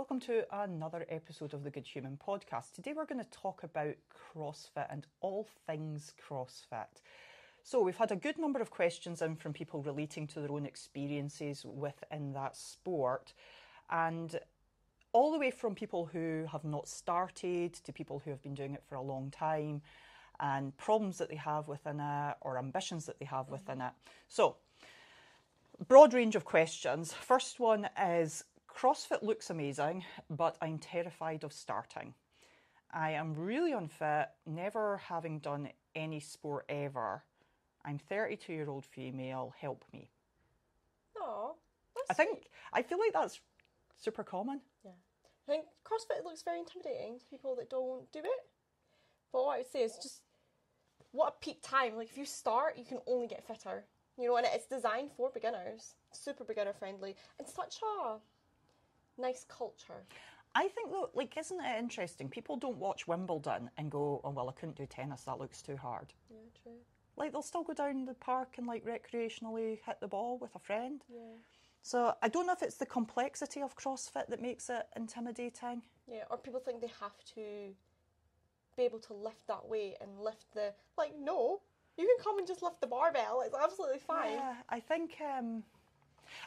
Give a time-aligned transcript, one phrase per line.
[0.00, 2.72] Welcome to another episode of the Good Human podcast.
[2.72, 3.96] Today we're going to talk about
[4.34, 7.02] CrossFit and all things CrossFit.
[7.64, 10.64] So, we've had a good number of questions in from people relating to their own
[10.64, 13.34] experiences within that sport,
[13.90, 14.40] and
[15.12, 18.72] all the way from people who have not started to people who have been doing
[18.72, 19.82] it for a long time,
[20.40, 23.88] and problems that they have within it or ambitions that they have within mm-hmm.
[23.88, 23.92] it.
[24.28, 24.56] So,
[25.88, 27.12] broad range of questions.
[27.12, 28.44] First one is
[28.76, 32.14] CrossFit looks amazing, but I'm terrified of starting.
[32.92, 37.22] I am really unfit, never having done any sport ever.
[37.84, 40.10] I'm 32 year old female, help me.
[41.18, 41.56] Oh,
[42.08, 43.40] I think, I feel like that's
[43.96, 44.60] super common.
[44.84, 44.92] Yeah.
[45.48, 48.46] I think CrossFit looks very intimidating to people that don't do it.
[49.32, 50.22] But what I would say is just
[51.12, 51.96] what a peak time.
[51.96, 53.84] Like if you start, you can only get fitter.
[54.18, 58.18] You know, and it's designed for beginners, super beginner friendly, and such a
[59.20, 60.04] nice culture.
[60.54, 62.28] I think though, like, isn't it interesting?
[62.28, 65.22] People don't watch Wimbledon and go, "Oh well, I couldn't do tennis.
[65.22, 66.72] That looks too hard." Yeah, true.
[67.16, 70.58] Like they'll still go down the park and like recreationally hit the ball with a
[70.58, 71.02] friend.
[71.12, 71.36] Yeah.
[71.82, 75.82] So I don't know if it's the complexity of CrossFit that makes it intimidating.
[76.06, 77.74] Yeah, or people think they have to
[78.76, 81.12] be able to lift that weight and lift the like.
[81.18, 81.60] No,
[81.96, 83.42] you can come and just lift the barbell.
[83.44, 84.32] It's absolutely fine.
[84.32, 85.62] Yeah, I think um,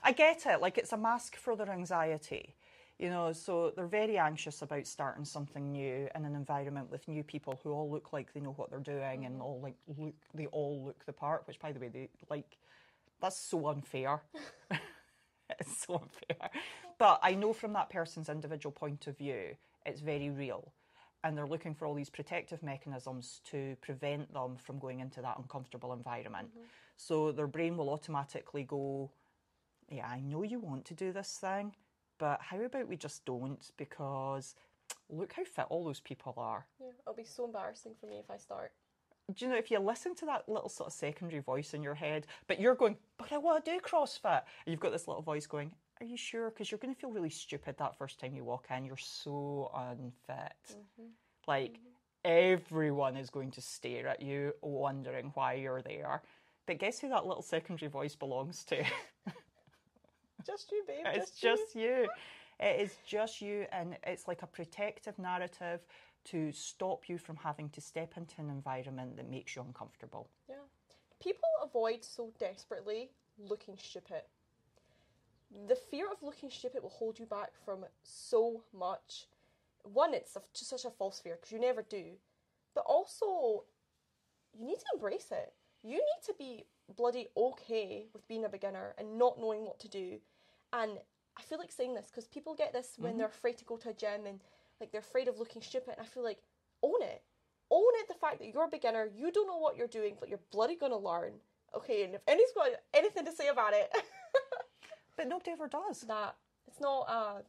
[0.03, 0.61] I get it.
[0.61, 2.55] Like it's a mask for their anxiety,
[2.99, 3.33] you know.
[3.33, 7.71] So they're very anxious about starting something new in an environment with new people who
[7.71, 9.43] all look like they know what they're doing and mm-hmm.
[9.43, 10.15] all like look.
[10.33, 11.47] They all look the part.
[11.47, 12.57] Which, by the way, they like.
[13.21, 14.21] That's so unfair.
[15.59, 16.49] it's so unfair.
[16.97, 19.55] But I know from that person's individual point of view,
[19.85, 20.73] it's very real.
[21.23, 25.37] And they're looking for all these protective mechanisms to prevent them from going into that
[25.37, 26.49] uncomfortable environment.
[26.49, 26.65] Mm-hmm.
[26.97, 29.09] So their brain will automatically go,
[29.89, 31.73] Yeah, I know you want to do this thing,
[32.23, 33.69] but how about we just don't?
[33.75, 34.55] Because
[35.09, 36.65] look how fit all those people are.
[36.79, 38.71] Yeah, it'll be so embarrassing for me if I start.
[39.33, 41.95] do you know if you listen to that little sort of secondary voice in your
[41.95, 45.21] head, but you're going, but I want to do CrossFit, and you've got this little
[45.21, 46.49] voice going, are you sure?
[46.49, 48.85] Because you're going to feel really stupid that first time you walk in.
[48.85, 50.53] You're so unfit.
[50.71, 51.07] Mm-hmm.
[51.45, 51.89] Like mm-hmm.
[52.23, 56.21] everyone is going to stare at you, wondering why you're there.
[56.67, 58.85] But guess who that little secondary voice belongs to?
[60.45, 61.05] Just you, babe.
[61.05, 62.05] it's just, you.
[62.05, 62.07] just you.
[62.59, 65.81] It is just you, and it's like a protective narrative
[66.25, 70.29] to stop you from having to step into an environment that makes you uncomfortable.
[70.47, 70.55] Yeah.
[71.21, 74.21] People avoid so desperately looking stupid.
[75.67, 79.27] The fear of looking stupid will hold you back from so much.
[79.83, 82.03] One, it's just such a false fear because you never do.
[82.73, 83.63] But also,
[84.57, 85.53] you need to embrace it.
[85.83, 86.65] You need to be
[86.95, 90.19] bloody okay with being a beginner and not knowing what to do.
[90.73, 90.97] And
[91.37, 93.89] I feel like saying this because people get this when they're afraid to go to
[93.89, 94.39] a gym and
[94.81, 95.95] like they're afraid of looking stupid.
[95.97, 96.39] And I feel like
[96.81, 97.21] own it.
[97.71, 100.29] Own it the fact that you're a beginner, you don't know what you're doing, but
[100.29, 101.33] you're bloody gonna learn.
[101.75, 103.89] Okay, and if anyone's got anything to say about it,
[105.17, 106.01] But nobody ever does.
[106.01, 106.35] that
[106.67, 107.41] it's not uh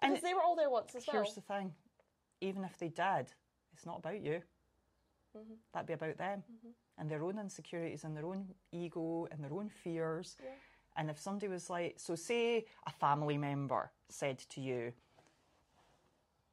[0.00, 1.22] And they were all there once as well.
[1.22, 1.72] Here's the thing
[2.40, 3.32] even if they did,
[3.72, 4.42] it's not about you.
[5.36, 5.54] Mm-hmm.
[5.72, 6.44] That'd be about them
[6.98, 10.36] and their own insecurities and their own ego and their own fears.
[10.42, 10.50] Yeah.
[10.96, 14.92] And if somebody was like, so say a family member said to you,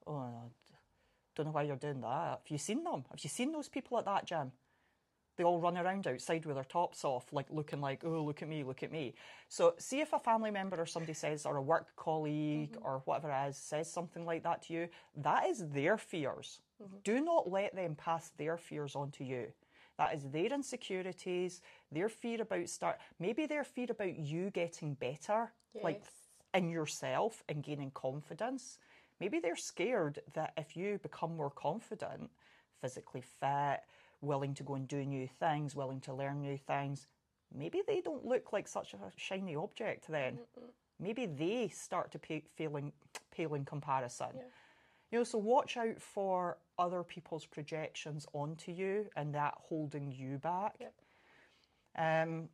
[0.08, 0.50] Oh, I
[1.36, 2.40] don't know why you're doing that.
[2.42, 3.06] Have you seen them?
[3.10, 4.52] Have you seen those people at that gym?
[5.38, 8.50] They all run around outside with their tops off, like looking like, oh, look at
[8.50, 9.14] me, look at me.
[9.48, 12.86] So, see if a family member or somebody says, or a work colleague mm-hmm.
[12.86, 16.60] or whatever it is, says something like that to you, that is their fears.
[16.84, 16.98] Mm-hmm.
[17.04, 19.48] Do not let them pass their fears on to you.
[20.02, 25.52] That is their insecurities, their fear about start, maybe their fear about you getting better,
[25.84, 26.02] like
[26.56, 28.80] in yourself and gaining confidence.
[29.20, 32.32] Maybe they're scared that if you become more confident,
[32.82, 33.82] physically fit,
[34.22, 37.06] willing to go and do new things, willing to learn new things,
[37.56, 40.40] maybe they don't look like such a shiny object then.
[41.00, 42.92] Maybe they start to pay, failing,
[43.30, 44.30] pale in comparison.
[45.12, 50.38] You know, so watch out for other people's projections onto you and that holding you
[50.38, 50.76] back.
[50.80, 50.94] Yep.
[51.98, 52.50] Um,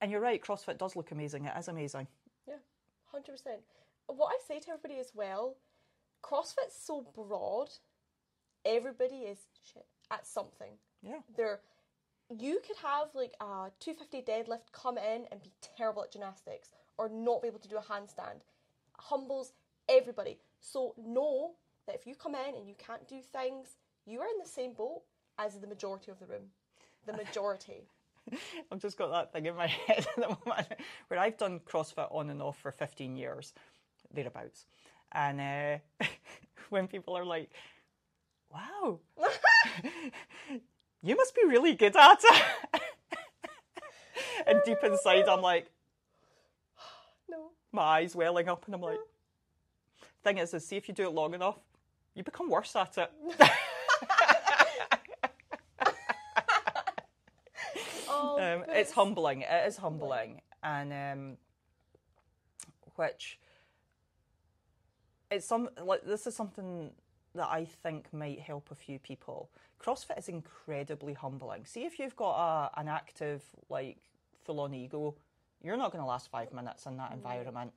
[0.00, 1.44] and you're right, CrossFit does look amazing.
[1.44, 2.06] It is amazing.
[2.48, 2.54] Yeah,
[3.12, 3.60] hundred percent.
[4.06, 5.56] What I say to everybody as well,
[6.22, 7.68] CrossFit's so broad.
[8.64, 9.38] Everybody is
[9.70, 10.72] shit at something.
[11.02, 11.20] Yeah.
[11.36, 11.60] There,
[12.30, 16.70] you could have like a two fifty deadlift come in and be terrible at gymnastics
[16.98, 18.40] or not be able to do a handstand.
[18.98, 19.52] Humbles
[19.88, 20.38] everybody.
[20.66, 21.52] So know
[21.86, 24.72] that if you come in and you can't do things, you are in the same
[24.72, 25.02] boat
[25.38, 26.50] as the majority of the room.
[27.06, 27.86] The majority.
[28.72, 30.66] I've just got that thing in my head at the moment
[31.06, 33.52] where I've done CrossFit on and off for 15 years.
[34.12, 34.66] thereabouts.
[35.12, 36.06] And uh,
[36.70, 37.50] when people are like,
[38.52, 38.98] wow,
[41.00, 42.82] you must be really good at it.
[44.48, 45.70] and deep inside, I'm like,
[47.30, 47.50] No.
[47.70, 48.98] my eyes welling up, and I'm like,
[50.26, 51.58] thing is, is see if you do it long enough,
[52.14, 53.12] you become worse at it.
[58.08, 59.42] Oh, um, it's humbling.
[59.42, 61.36] It is humbling, and um,
[62.94, 63.38] which
[65.30, 66.92] it's some like this is something
[67.34, 69.50] that I think might help a few people.
[69.82, 71.66] CrossFit is incredibly humbling.
[71.66, 73.98] See if you've got a, an active like
[74.44, 75.14] full on ego,
[75.62, 77.72] you're not going to last five minutes in that environment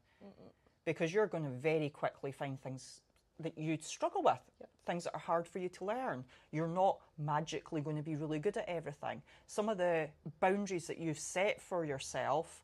[0.90, 3.02] because you're going to very quickly find things
[3.40, 4.40] that you'd struggle with,
[4.88, 6.26] things that are hard for you to learn.
[6.52, 9.22] You're not magically going to be really good at everything.
[9.46, 10.08] Some of the
[10.40, 12.64] boundaries that you've set for yourself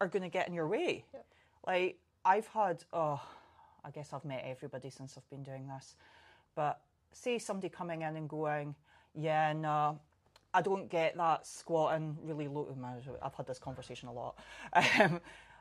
[0.00, 1.04] are going to get in your way.
[1.66, 3.20] Like, I've had, oh,
[3.84, 5.96] I guess I've met everybody since I've been doing this,
[6.54, 6.80] but
[7.12, 8.76] say somebody coming in and going,
[9.16, 9.98] yeah, no,
[10.54, 12.68] I don't get that squatting really low.
[13.20, 14.38] I've had this conversation a lot.
[15.00, 15.20] Um,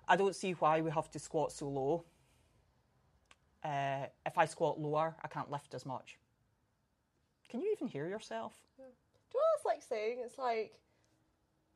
[0.09, 2.03] I don't see why we have to squat so low.
[3.63, 6.17] Uh, if I squat lower, I can't lift as much.
[7.49, 8.53] Can you even hear yourself?
[8.77, 8.85] Yeah.
[8.85, 10.17] Do you know what it's like saying?
[10.25, 10.79] It's like,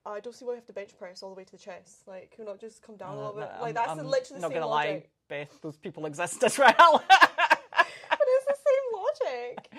[0.05, 2.07] I don't see why you have to bench press all the way to the chest.
[2.07, 3.43] Like, can we not just come down a little bit?
[3.43, 5.61] Uh, I'm- like, that's I'm the, literally the not gonna lie, Beth.
[5.61, 7.03] Those people exist as well.
[7.09, 9.69] but it's the same logic.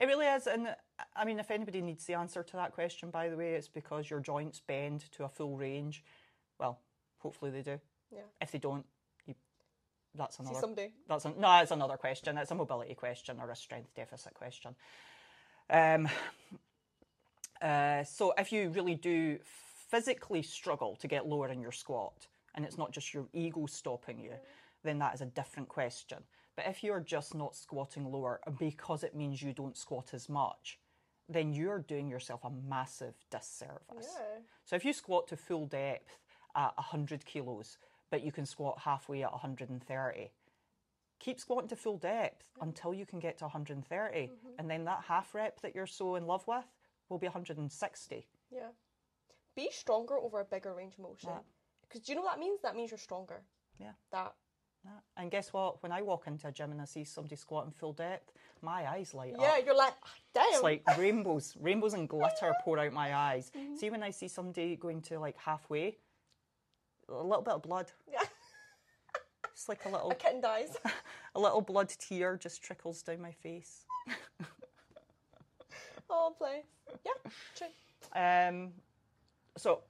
[0.00, 0.74] It really is, and
[1.14, 4.08] I mean, if anybody needs the answer to that question, by the way, it's because
[4.08, 6.02] your joints bend to a full range.
[7.20, 7.80] Hopefully they do.
[8.12, 8.20] Yeah.
[8.40, 8.84] If they don't,
[9.26, 9.34] you,
[10.14, 10.60] that's See another.
[10.60, 10.92] someday.
[11.08, 12.36] That's a, no, it's another question.
[12.36, 14.74] It's a mobility question or a strength deficit question.
[15.70, 16.08] Um,
[17.62, 19.38] uh, so if you really do
[19.90, 24.18] physically struggle to get lower in your squat, and it's not just your ego stopping
[24.18, 24.32] you,
[24.82, 26.18] then that is a different question.
[26.56, 30.78] But if you're just not squatting lower because it means you don't squat as much,
[31.28, 33.78] then you're doing yourself a massive disservice.
[34.18, 34.40] Yeah.
[34.64, 36.18] So if you squat to full depth
[36.56, 37.78] at 100 kilos,
[38.10, 40.30] but you can squat halfway at 130,
[41.18, 44.30] keep squatting to full depth until you can get to 130.
[44.58, 46.64] And then that half rep that you're so in love with
[47.08, 48.26] will be 160.
[48.50, 48.60] Yeah.
[49.54, 51.30] Be stronger over a bigger range of motion.
[51.82, 52.60] Because do you know what that means?
[52.62, 53.42] That means you're stronger.
[53.78, 53.92] Yeah.
[54.12, 54.34] That.
[55.16, 55.82] And guess what?
[55.82, 58.32] When I walk into a gym and I see somebody squatting full depth,
[58.62, 59.58] my eyes light Yeah, up.
[59.58, 60.44] Yeah, you're like, "Ah, damn.
[60.54, 63.52] It's like rainbows, rainbows and glitter pour out my eyes.
[63.76, 65.98] See when I see somebody going to like halfway,
[67.10, 67.90] a little bit of blood.
[68.10, 68.20] Yeah.
[69.52, 70.74] It's like a little a kitten dies.
[71.34, 73.84] a little blood tear just trickles down my face.
[76.08, 76.62] oh, play.
[77.04, 77.66] Yeah, true.
[78.16, 78.70] Um,
[79.58, 79.80] so,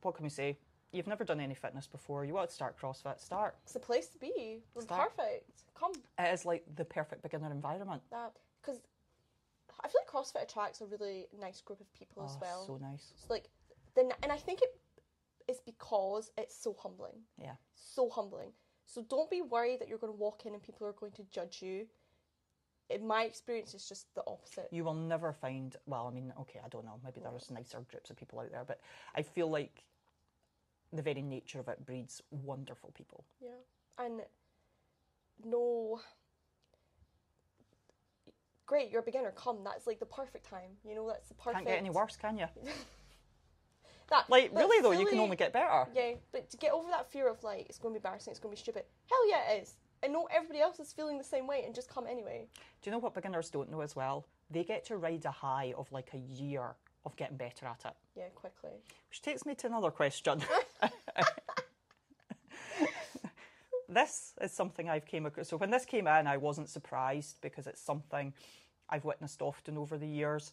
[0.00, 0.56] what can we say?
[0.92, 2.24] You've never done any fitness before.
[2.24, 3.20] You want to start CrossFit?
[3.20, 3.56] Start.
[3.64, 4.62] It's the place to be.
[4.80, 5.14] Start.
[5.14, 5.50] perfect.
[5.78, 5.92] Come.
[6.18, 8.00] It is like the perfect beginner environment.
[8.10, 8.32] That.
[8.62, 8.80] Because
[9.84, 12.66] I feel like CrossFit attracts a really nice group of people as Oh, well.
[12.66, 13.12] so nice.
[13.18, 13.50] So like,
[13.94, 14.74] then, and I think it
[15.48, 17.20] is because it's so humbling.
[17.40, 17.54] Yeah.
[17.74, 18.50] So humbling.
[18.86, 21.24] So don't be worried that you're going to walk in and people are going to
[21.24, 21.86] judge you.
[22.88, 24.68] In my experience, it's just the opposite.
[24.70, 25.74] You will never find.
[25.86, 27.00] Well, I mean, okay, I don't know.
[27.04, 28.80] Maybe there's nicer groups of people out there, but
[29.16, 29.82] I feel like
[30.92, 33.24] the very nature of it breeds wonderful people.
[33.40, 33.48] Yeah.
[33.98, 34.20] And
[35.44, 36.00] no.
[38.66, 39.32] Great, you're a beginner.
[39.32, 40.70] Come, that's like the perfect time.
[40.84, 41.56] You know, that's the perfect.
[41.56, 42.46] Can't get any worse, can you?
[44.08, 45.86] That Like, really though, you can only get better.
[45.94, 48.40] Yeah, but to get over that fear of like it's going to be embarrassing, it's
[48.40, 48.84] going to be stupid.
[49.10, 49.74] Hell yeah, it is.
[50.02, 52.46] And know everybody else is feeling the same way, and just come anyway.
[52.54, 54.26] Do you know what beginners don't know as well?
[54.50, 57.94] They get to ride a high of like a year of getting better at it.
[58.16, 58.82] Yeah, quickly.
[59.08, 60.42] Which takes me to another question.
[63.88, 65.48] this is something I've came across.
[65.48, 68.34] So when this came in, I wasn't surprised because it's something
[68.90, 70.52] I've witnessed often over the years.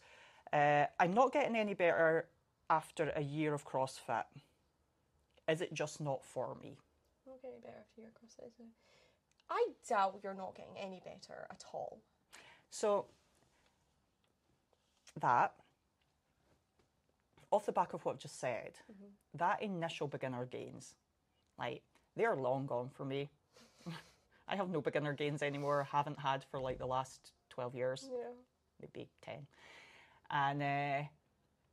[0.52, 2.28] Uh, I'm not getting any better
[2.74, 4.24] after a year of CrossFit.
[5.48, 6.78] Is it just not for me?
[7.28, 8.52] Not getting better after your CrossFit.
[9.50, 12.00] I doubt you're not getting any better at all.
[12.72, 13.06] So
[15.22, 15.54] that,
[17.52, 18.74] off the back of what I've just said,
[19.36, 20.96] that initial beginner gains,
[21.60, 21.84] like
[22.16, 23.30] they're long gone for me.
[24.48, 25.88] I have no beginner gains anymore.
[25.92, 28.32] Haven't had for like the last twelve years, Yeah.
[28.82, 29.46] maybe ten.
[30.32, 31.08] And uh,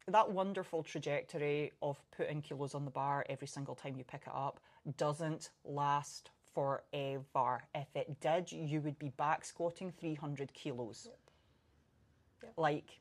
[0.09, 4.33] that wonderful trajectory of putting kilos on the bar every single time you pick it
[4.35, 4.61] up
[4.97, 7.63] doesn't last forever.
[7.75, 11.09] If it did, you would be back squatting 300 kilos.
[12.43, 12.53] Yep.
[12.57, 12.99] Like,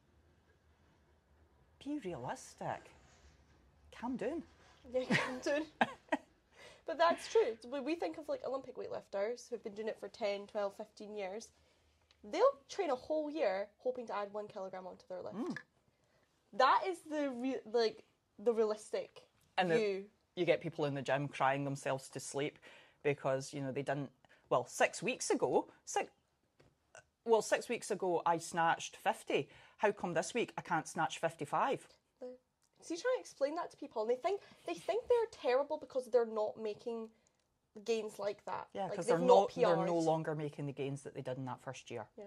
[1.83, 2.91] be realistic.
[3.99, 4.43] Calm down.
[4.91, 5.65] Yeah, I'm doing.
[5.77, 5.87] but
[6.89, 7.55] But that's true.
[7.69, 11.15] When we think of like Olympic weightlifters who've been doing it for 10, 12, 15
[11.15, 11.49] years,
[12.23, 15.35] they'll train a whole year hoping to add one kilogram onto their lift.
[15.35, 15.55] Mm.
[16.53, 18.03] That is the re- like
[18.37, 19.21] the realistic
[19.57, 20.05] And the- view.
[20.35, 22.57] you get people in the gym crying themselves to sleep
[23.03, 24.09] because you know they didn't
[24.49, 26.11] well six weeks ago six
[27.25, 31.87] well six weeks ago i snatched 50 how come this week i can't snatch 55
[32.21, 35.77] So you try to explain that to people, and they think they think they're terrible
[35.77, 37.09] because they're not making
[37.85, 38.67] gains like that.
[38.73, 41.45] yeah because they've they're not they're no longer making the gains that they did in
[41.45, 42.23] that first year Yeah.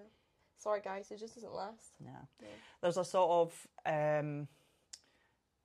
[0.63, 1.95] Sorry, guys, it just doesn't last.
[2.05, 2.47] yeah.
[2.81, 4.47] There's a sort of um,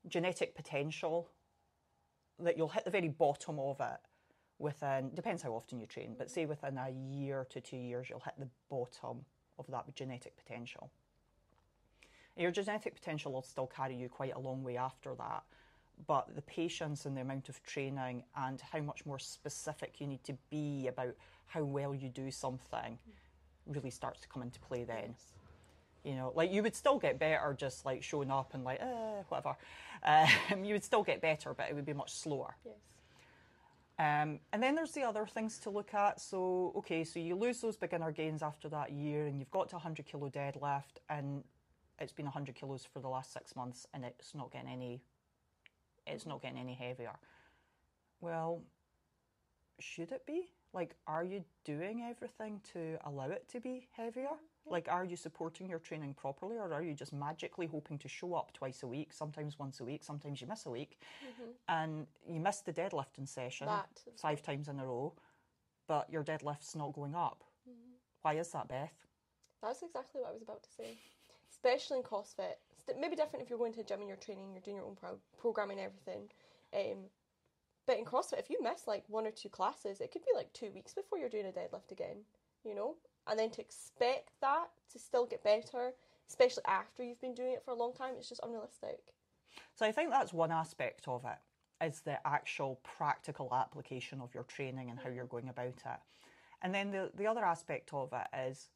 [0.08, 1.30] genetic potential
[2.40, 4.00] that you'll hit the very bottom of it
[4.60, 8.20] within depends how often you train but say within a year to two years you'll
[8.22, 9.24] hit the bottom
[9.60, 10.90] of that genetic potential.
[12.36, 15.44] Your genetic potential will still carry you quite a long way after that
[16.08, 20.24] but the patience and the amount of training and how much more specific you need
[20.24, 22.98] to be about how well you do something
[23.70, 25.16] really starts to come into play then
[26.04, 29.24] you know like you would still get better just like showing up and like eh,
[29.30, 29.58] whatever
[30.04, 32.76] um, you would still get better but it would be much slower Yes.
[34.00, 36.22] um, and then there's the other things to look at.
[36.22, 39.76] So, okay, so you lose those beginner gains after that year, and you've got to
[39.76, 41.44] 100 kilo deadlift, and
[42.00, 45.02] it's been 100 kilos for the last six months, and it's not getting any,
[46.06, 47.18] it's not getting any heavier.
[48.22, 48.62] Well,
[49.80, 50.50] should it be?
[50.74, 54.30] Like, are you doing everything to allow it to be heavier?
[54.70, 58.34] Like, are you supporting your training properly, or are you just magically hoping to show
[58.34, 61.00] up twice a week, sometimes once a week, sometimes you miss a week,
[61.70, 65.14] and you miss the deadlifting session That five times in a row,
[65.88, 67.44] but your deadlift's not going up?
[68.24, 68.92] Why is that, Beth?
[69.64, 70.98] That's exactly what I was about to say.
[71.50, 72.58] Especially in CrossFit.
[72.88, 74.86] It's maybe different if you're going to a gym and you're training, you're doing your
[74.86, 76.30] own pro- programming and everything.
[76.74, 77.06] Um,
[77.88, 80.52] but in CrossFit, if you miss like one or two classes, it could be like
[80.54, 82.18] two weeks before you're doing a deadlift again,
[82.64, 82.96] you know?
[83.28, 85.94] And then to expect that to still get better,
[86.30, 89.00] especially after you've been doing it for a long time, it's just unrealistic.
[89.74, 94.44] So I think that's one aspect of it is the actual practical application of your
[94.44, 95.32] training and how you're mm-hmm.
[95.32, 96.00] going about it.
[96.62, 98.70] And then the, the other aspect of it is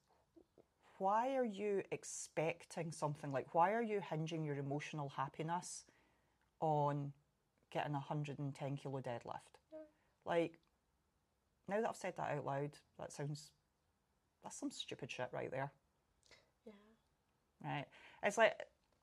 [1.00, 5.86] why are you expecting something like why are you hinging your emotional happiness
[6.60, 7.12] on
[7.72, 9.60] getting a 110 kilo deadlift?
[10.26, 10.60] Like
[11.68, 13.52] now that I've said that out loud, that sounds
[14.44, 15.72] that's some stupid shit right there.
[16.66, 16.74] Yeah.
[17.64, 17.86] right?
[18.24, 18.54] It's like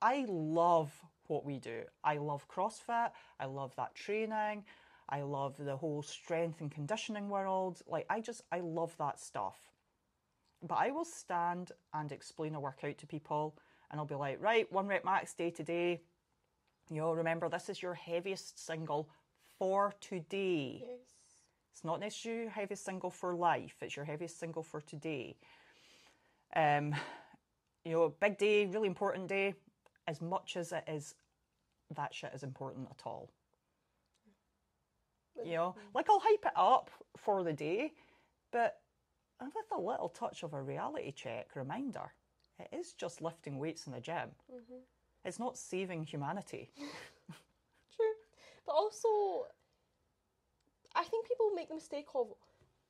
[0.01, 0.93] I love
[1.27, 1.81] what we do.
[2.03, 3.11] I love CrossFit.
[3.39, 4.63] I love that training.
[5.09, 7.81] I love the whole strength and conditioning world.
[7.87, 9.57] Like I just I love that stuff.
[10.61, 13.57] But I will stand and explain a workout to people
[13.89, 16.01] and I'll be like, right, one rep max day to day.
[16.89, 19.09] You know, remember this is your heaviest single
[19.57, 20.79] for today.
[20.81, 20.99] Yes.
[21.71, 25.37] It's not necessarily your heaviest single for life, it's your heaviest single for today.
[26.55, 26.95] Um,
[27.85, 29.53] you know, big day, really important day,
[30.07, 31.15] as much as it is
[31.95, 33.29] that shit is important at all.
[35.43, 37.93] You know, like I'll hype it up for the day,
[38.51, 38.81] but
[39.41, 42.11] with a little touch of a reality check reminder,
[42.59, 44.29] it is just lifting weights in the gym.
[45.25, 46.71] It's not saving humanity.
[46.77, 48.13] True.
[48.65, 49.47] But also,
[50.95, 52.27] I think people make the mistake of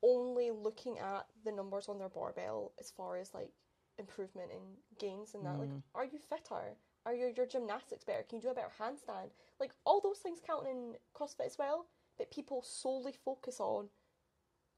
[0.02, 3.50] only looking at the numbers on their barbell as far as like
[3.98, 4.60] improvement in
[4.98, 5.58] gains and that.
[5.58, 5.82] Like, mm.
[5.94, 6.76] are you fitter?
[7.06, 8.24] Are your, your gymnastics better?
[8.28, 9.30] Can you do a better handstand?
[9.58, 11.86] Like, all those things count in CrossFit as well,
[12.18, 13.86] but people solely focus on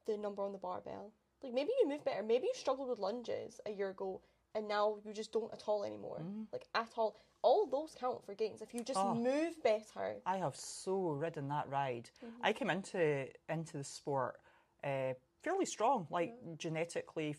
[0.05, 1.11] the number on the barbell.
[1.41, 2.23] Like, maybe you move better.
[2.23, 4.21] Maybe you struggled with lunges a year ago
[4.55, 6.21] and now you just don't at all anymore.
[6.51, 7.15] Like, at all.
[7.41, 8.61] All those count for gains.
[8.61, 9.13] If you just Oh.
[9.15, 12.09] move better, I have so ridden that ride.
[12.41, 14.39] I came into into the sport
[14.83, 17.35] uh, fairly strong, like genetically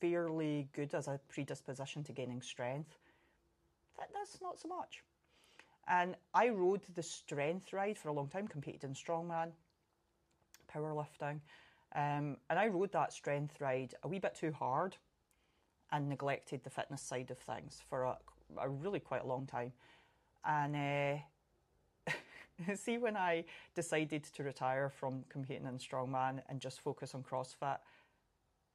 [0.00, 2.98] fairly good as a predisposition to gaining strength.
[3.96, 5.04] That, that's not so much.
[5.86, 9.52] And I rode the strength ride for a long time, competed in strongman,
[10.72, 11.40] powerlifting,
[11.94, 14.96] um, and I rode that strength ride a wee bit too hard
[15.92, 18.16] and neglected the fitness side of things for a,
[18.58, 19.72] a really quite a long time.
[20.44, 20.76] And
[22.08, 22.12] uh,
[22.74, 27.78] see, when I decided to retire from competing in strongman and just focus on CrossFit,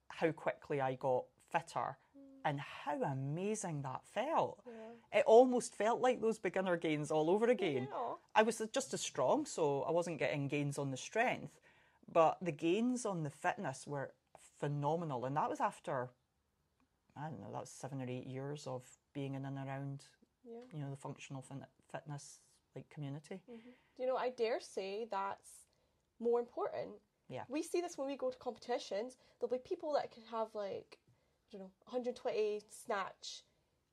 [0.10, 1.98] how quickly I got fitter
[2.46, 4.60] and how amazing that felt.
[5.14, 7.88] It almost felt like those beginner gains all over again.
[7.92, 8.14] Yeah.
[8.36, 11.60] I was just as strong, so I wasn't getting gains on the strength,
[12.12, 14.12] but the gains on the fitness were
[14.60, 15.26] phenomenal.
[15.26, 16.10] And that was after,
[17.20, 18.84] I don't know, that's seven or eight years of
[19.14, 20.04] being in and around,
[20.46, 20.60] Yeah.
[20.74, 22.40] you know, the functional fin- fitness
[22.76, 23.42] like community.
[23.52, 23.70] Mm-hmm.
[23.98, 25.50] You know, I dare say that's
[26.20, 26.90] more important.
[27.28, 27.44] Yeah.
[27.48, 29.18] We see this when we go to competitions.
[29.40, 30.98] There'll be people that could have like,
[31.52, 33.44] I don't know, 120 snatch,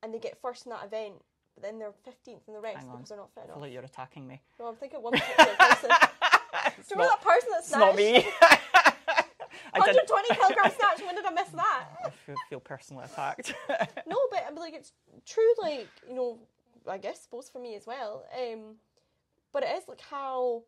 [0.02, 1.14] and they get first in that event,
[1.54, 2.96] but then they're 15th in the rest Hang on.
[2.96, 3.56] because they're not fit I enough.
[3.56, 4.40] feel like you're attacking me.
[4.60, 5.90] No, I'm thinking one particular person.
[5.90, 8.26] Do you remember that person that it's not me.
[9.76, 11.06] I 120 kilogram snatch?
[11.06, 11.84] When did I miss that?
[12.04, 13.54] I feel, feel personally attacked.
[14.06, 14.92] No, but I'm like it's
[15.26, 15.52] true.
[15.60, 16.38] Like you know,
[16.88, 18.24] I guess suppose for me as well.
[18.34, 18.76] Um,
[19.52, 20.62] but it is like how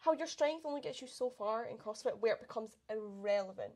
[0.00, 3.72] how your strength only gets you so far in CrossFit, where it becomes irrelevant.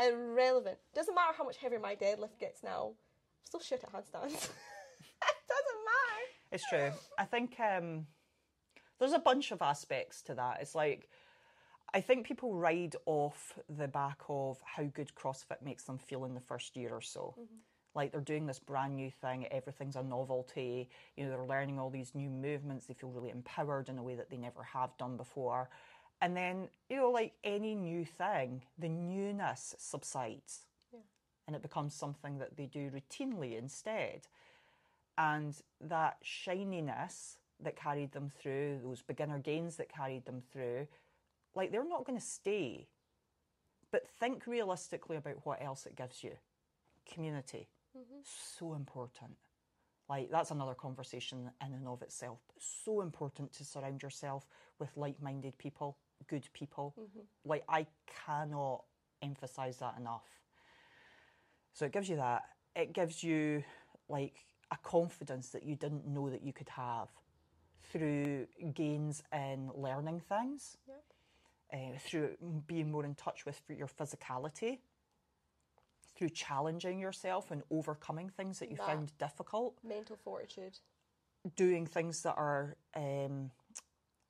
[0.00, 0.78] Irrelevant.
[0.94, 2.88] Doesn't matter how much heavier my deadlift gets now.
[2.88, 4.32] I'm still shit at handstands.
[4.32, 6.22] it doesn't matter.
[6.50, 6.90] It's true.
[7.18, 8.06] I think um,
[8.98, 10.58] there's a bunch of aspects to that.
[10.60, 11.08] It's like
[11.94, 16.34] I think people ride off the back of how good CrossFit makes them feel in
[16.34, 17.34] the first year or so.
[17.38, 17.56] Mm-hmm.
[17.94, 20.88] Like they're doing this brand new thing, everything's a novelty.
[21.16, 22.86] You know, they're learning all these new movements.
[22.86, 25.68] They feel really empowered in a way that they never have done before.
[26.22, 30.60] And then, you know, like any new thing, the newness subsides
[31.46, 34.28] and it becomes something that they do routinely instead
[35.18, 40.86] and that shininess that carried them through, those beginner gains that carried them through,
[41.54, 42.88] like they're not going to stay.
[43.90, 46.32] But think realistically about what else it gives you.
[47.12, 48.20] Community, mm-hmm.
[48.24, 49.32] so important.
[50.08, 52.38] Like that's another conversation in and of itself.
[52.46, 54.46] But so important to surround yourself
[54.78, 56.94] with like-minded people, good people.
[56.98, 57.20] Mm-hmm.
[57.44, 57.86] Like I
[58.26, 58.84] cannot
[59.20, 60.24] emphasize that enough.
[61.72, 62.42] So it gives you that.
[62.74, 63.62] It gives you
[64.08, 64.34] like
[64.70, 67.08] a confidence that you didn't know that you could have
[67.92, 71.02] through gains in learning things, Yep.
[71.72, 72.36] Uh, through
[72.66, 74.78] being more in touch with your physicality,
[76.16, 78.86] through challenging yourself and overcoming things that you That.
[78.86, 80.78] found difficult, Mental fortitude.
[81.56, 83.50] doing things that are um,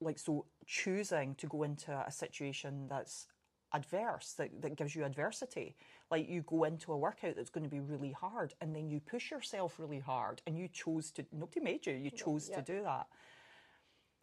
[0.00, 3.26] like so choosing to go into a situation that's
[3.74, 5.74] adverse that, that gives you adversity
[6.10, 9.00] like you go into a workout that's going to be really hard and then you
[9.00, 12.56] push yourself really hard and you chose to nobody made you you chose yeah.
[12.56, 13.06] to do that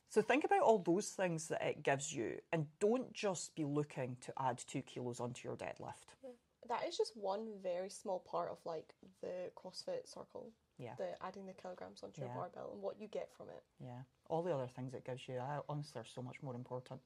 [0.10, 4.18] so think about all those things that it gives you and don't just be looking
[4.22, 6.32] to add two kilos onto your deadlift Yeah.
[6.68, 10.52] That is just one very small part of like the CrossFit circle.
[10.78, 13.64] yeah The adding the kilograms onto your barbell and what you get from it.
[13.84, 17.02] yeah all the other things it gives you I, honestly are so much more important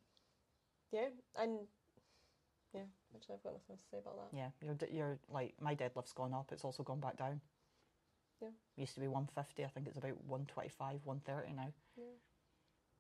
[0.92, 1.60] Yeah, and
[2.74, 2.82] yeah,
[3.16, 4.36] actually, I've got nothing to say about that.
[4.36, 6.52] Yeah, you're, you're like my deadlift's gone up.
[6.52, 7.39] It's also gone back down.
[8.42, 8.50] Yeah.
[8.76, 9.63] Used to be 150.
[9.63, 11.72] I think it's about 125, 130 now.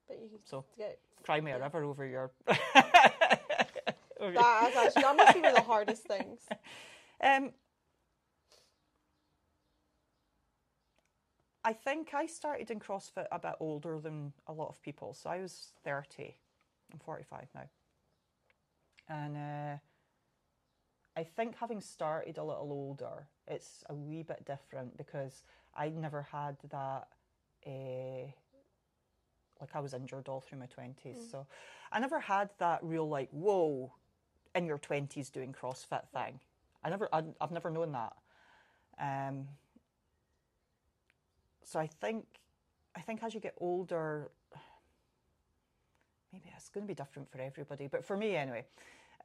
[0.07, 2.31] But you So, get Cry me a river over your.
[2.47, 4.73] over that.
[4.75, 6.39] Actually, that must be one of the hardest things.
[7.23, 7.51] Um,
[11.63, 15.13] I think I started in CrossFit a bit older than a lot of people.
[15.13, 16.35] So I was 30.
[16.91, 17.69] I'm 45 now.
[19.07, 19.77] And uh,
[21.15, 25.43] I think having started a little older, it's a wee bit different because
[25.75, 27.07] I never had that.
[27.65, 28.31] Uh,
[29.59, 31.31] like I was injured all through my 20s.
[31.31, 31.45] So
[31.91, 33.93] I never had that real, like, whoa,
[34.55, 36.39] in your 20s doing CrossFit thing.
[36.83, 38.13] I never, I, I've never known that.
[38.99, 39.47] Um,
[41.63, 42.25] so I think,
[42.95, 44.29] I think as you get older,
[46.31, 48.65] maybe it's going to be different for everybody, but for me anyway,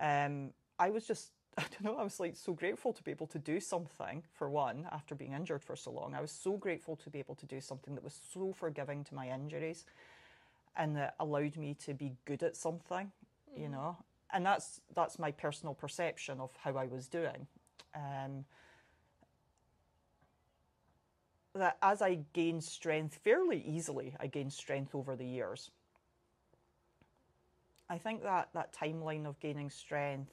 [0.00, 3.26] um, I was just, I don't know, I was like so grateful to be able
[3.28, 6.14] to do something for one after being injured for so long.
[6.14, 9.14] I was so grateful to be able to do something that was so forgiving to
[9.14, 9.84] my injuries
[10.76, 13.10] and that allowed me to be good at something,
[13.56, 13.96] you know.
[14.32, 17.46] And that's that's my personal perception of how I was doing.
[17.94, 18.44] Um,
[21.54, 25.70] that as I gained strength fairly easily, I gained strength over the years.
[27.90, 30.32] I think that that timeline of gaining strength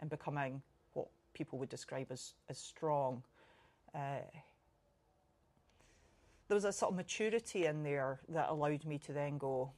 [0.00, 0.62] and becoming
[0.94, 3.22] what people would describe as as strong.
[3.94, 4.20] Uh,
[6.48, 9.72] there was a sort of maturity in there that allowed me to then go.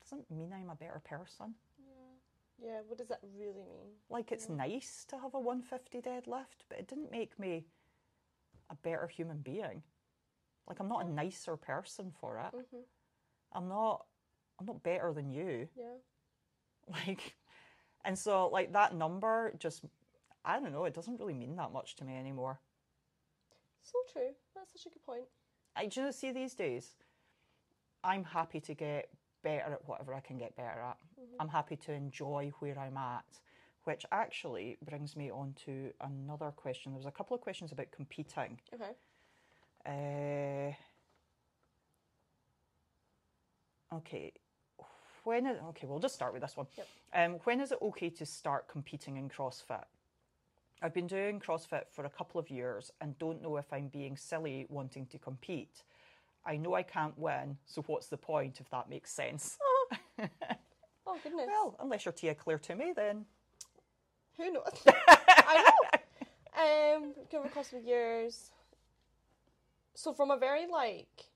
[0.00, 1.54] Doesn't mean I'm a better person.
[1.78, 3.92] Yeah, yeah what does that really mean?
[4.08, 7.66] Like it's nice to have a 150 deadlift, but it didn't make me
[8.70, 9.82] a better human being.
[10.66, 12.54] Like I'm not a nicer person for it.
[12.54, 12.82] Mhm.
[13.52, 14.06] I'm not.
[14.58, 15.68] I'm not better than you.
[15.76, 15.84] Yeah.
[17.06, 17.36] Like,
[18.06, 19.84] and so like that number just.
[20.42, 20.84] I don't know.
[20.84, 22.60] It doesn't really mean that much to me anymore.
[23.90, 24.32] So true.
[24.54, 25.24] That's such a good point.
[25.76, 26.94] I do you know, see these days,
[28.02, 29.08] I'm happy to get
[29.42, 30.96] better at whatever I can get better at.
[31.40, 33.24] I'm happy to enjoy where I'm at,
[33.84, 36.92] which actually brings me on to another question.
[36.92, 38.58] There was a couple of questions about competing.
[38.74, 38.92] Okay.
[39.86, 40.74] Uh,
[43.92, 44.32] Okay.
[45.24, 46.66] When is, okay, we'll just start with this one.
[46.76, 46.86] Yep.
[47.14, 49.84] Um, when is it okay to start competing in CrossFit?
[50.82, 54.16] I've been doing CrossFit for a couple of years and don't know if I'm being
[54.16, 55.82] silly wanting to compete.
[56.46, 59.58] I know I can't win, so what's the point if that makes sense?
[59.60, 59.88] Oh
[61.22, 61.46] goodness.
[61.48, 63.24] Well, unless you're Tia-Clair Toomey, then
[64.36, 64.64] Who knows?
[64.86, 65.98] I know.
[66.58, 68.50] Um, over the course of years.
[69.94, 71.26] So from a very like,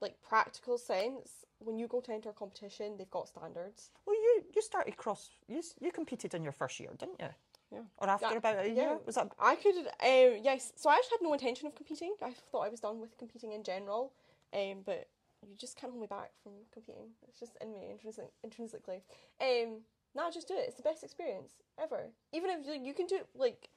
[0.00, 3.90] like practical sense, when you go to enter a competition, they've got standards.
[4.04, 5.30] well, you you started cross.
[5.46, 7.28] You you competed in your first year, didn't you?
[7.72, 7.80] Yeah.
[7.98, 8.74] Or after Yeah, about a yeah.
[8.74, 8.98] year?
[9.04, 10.72] Was that I could, um, yes.
[10.76, 12.14] So I actually had no intention of competing.
[12.22, 14.12] I thought I was done with competing in general,
[14.54, 15.08] um, but
[15.42, 17.10] you just can't hold me back from competing.
[17.28, 19.02] It's just in me intrinsic, intrinsically.
[19.40, 19.80] Um,
[20.32, 20.64] just do it.
[20.68, 22.08] It's the best experience ever.
[22.32, 23.68] Even if like, you can do it like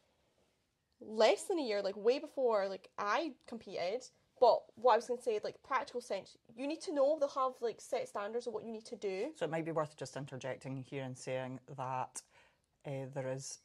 [1.02, 4.06] less than a year, like way before like I competed.
[4.40, 7.28] But what I was going to say, like practical sense, you need to know they'll
[7.30, 9.32] have like set standards of what you need to do.
[9.36, 12.22] So it might be worth just interjecting here and saying that
[12.88, 13.60] uh, there is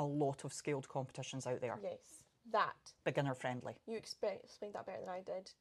[0.00, 3.74] a lot of scaled competitions out there, Yes, that beginner friendly.
[3.86, 5.52] you expect explained that better than I did,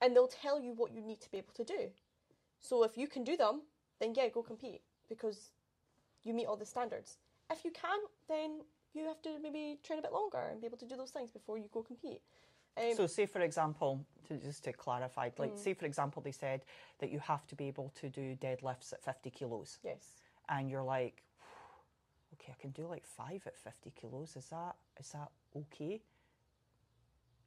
[0.00, 1.90] and they'll tell you what you need to be able to do.
[2.60, 3.62] So if you can do them,
[4.00, 5.50] then yeah, go compete because
[6.24, 7.18] you meet all the standards.
[7.50, 10.78] If you can't, then you have to maybe train a bit longer and be able
[10.78, 12.22] to do those things before you go compete.
[12.76, 15.58] Um, So, say for example, to, just to clarify, like Mm.
[15.58, 16.64] say for example, they said
[16.98, 20.82] that you have to be able to do deadlifts at 50 kilos, yes, and you're
[20.82, 21.22] like,
[22.40, 24.36] okay, I can do like five at 50 kilos.
[24.36, 26.00] Is that is that okay?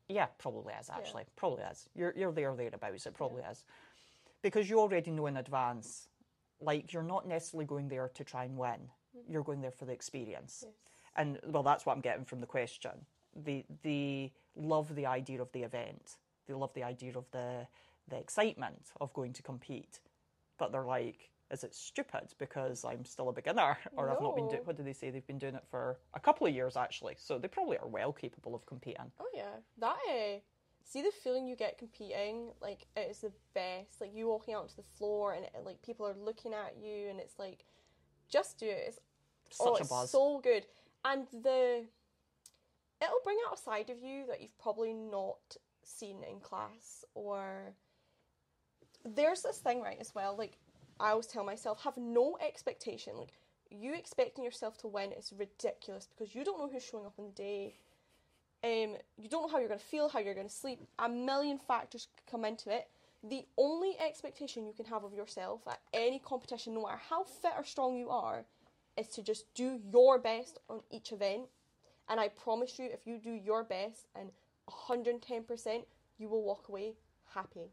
[0.08, 1.24] Yeah, probably is actually.
[1.36, 1.88] Probably is.
[1.96, 3.06] You're you're there thereabouts.
[3.06, 3.64] It probably is,
[4.42, 6.08] because you already know in advance.
[6.62, 8.72] Like you're not necessarily going there to try and win.
[8.72, 9.32] Mm-hmm.
[9.32, 10.66] You're going there for the experience.
[10.66, 10.74] yes,
[11.16, 12.92] and well that's what i'm getting from the question
[13.36, 17.68] they they love the idea of the event they love the idea of the
[18.08, 20.00] the excitement of going to compete
[20.58, 24.48] but they're like is it stupid because i'm still a beginner or i've not been
[24.48, 24.66] doing No.
[24.66, 27.38] what do they say they've been doing it for a couple of years actually so
[27.38, 29.98] they probably are well capable of competing oh yeah, that.
[30.10, 30.40] Uh,
[30.90, 34.02] see the feeling you get competing, like it is the best.
[34.02, 37.20] Like you walking out to the floor and like people are looking at you, and
[37.20, 37.66] it's like,
[38.30, 39.00] just do it.
[39.46, 40.66] It's such oh, it's so good.
[41.06, 41.86] And the
[43.02, 47.74] it'll bring out a side of you that you've probably not seen in class or
[49.06, 50.58] there's this thing right as well like
[51.00, 53.34] I always tell myself have no expectation like
[53.72, 57.26] you expecting yourself to win is ridiculous because you don't know who's showing up on
[57.26, 57.76] the day
[58.64, 61.08] um you don't know how you're going to feel how you're going to sleep a
[61.08, 62.88] million factors come into it
[63.24, 67.52] the only expectation you can have of yourself at any competition no matter how fit
[67.58, 68.46] or strong you are
[69.00, 71.44] is to just do your best on each event.
[72.10, 74.30] And I promise you, if you do your best and
[74.70, 75.84] 110%,
[76.18, 76.96] you will walk away
[77.34, 77.72] happy.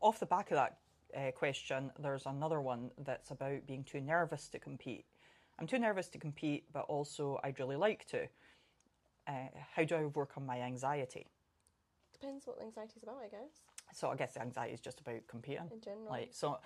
[0.00, 0.78] off the back of that
[1.16, 5.04] uh, question, there's another one that's about being too nervous to compete.
[5.58, 8.22] I'm too nervous to compete, but also I'd really like to.
[9.26, 11.26] Uh, how do I overcome my anxiety?
[12.12, 13.62] Depends what the anxiety is about, I guess,
[13.94, 15.68] So I guess the anxiety is just about competing.
[15.72, 16.08] in general.
[16.08, 16.58] Like so,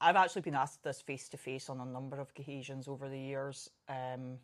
[0.00, 3.18] I've actually been asked this face to face on a number of occasions over the
[3.18, 3.70] years.
[3.88, 4.38] Um,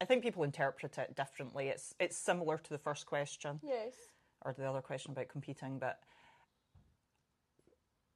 [0.00, 1.68] I think people interpret it differently.
[1.68, 3.92] It's it's similar to the first question yes.
[4.42, 6.00] or the other question about competing, but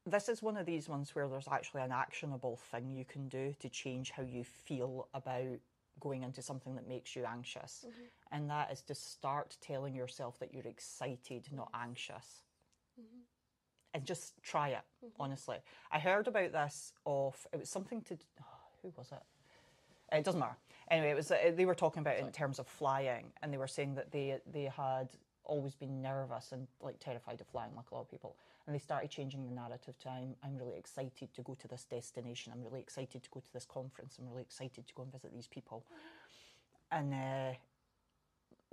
[0.07, 3.55] this is one of these ones where there's actually an actionable thing you can do
[3.61, 5.59] to change how you feel about
[6.01, 7.87] going into something that makes you anxious.
[7.87, 8.03] Mm-hmm.
[8.33, 12.43] And that is to start telling yourself that you're excited, not anxious.
[13.01, 13.21] Mm-hmm.
[13.95, 15.23] And just try it, mm-hmm.
[15.23, 15.59] honestly.
[15.91, 18.45] I heard about this off, it was something to, oh,
[18.83, 19.23] who was it?
[20.13, 20.57] It doesn't matter.
[20.91, 23.57] Anyway, it was uh, they were talking about it in terms of flying, and they
[23.57, 25.09] were saying that they they had
[25.45, 28.37] always been nervous and like terrified of flying, like a lot of people.
[28.67, 31.85] And they started changing the narrative to I'm I'm really excited to go to this
[31.85, 32.53] destination.
[32.55, 34.17] I'm really excited to go to this conference.
[34.19, 35.85] I'm really excited to go and visit these people.
[36.91, 37.53] And uh,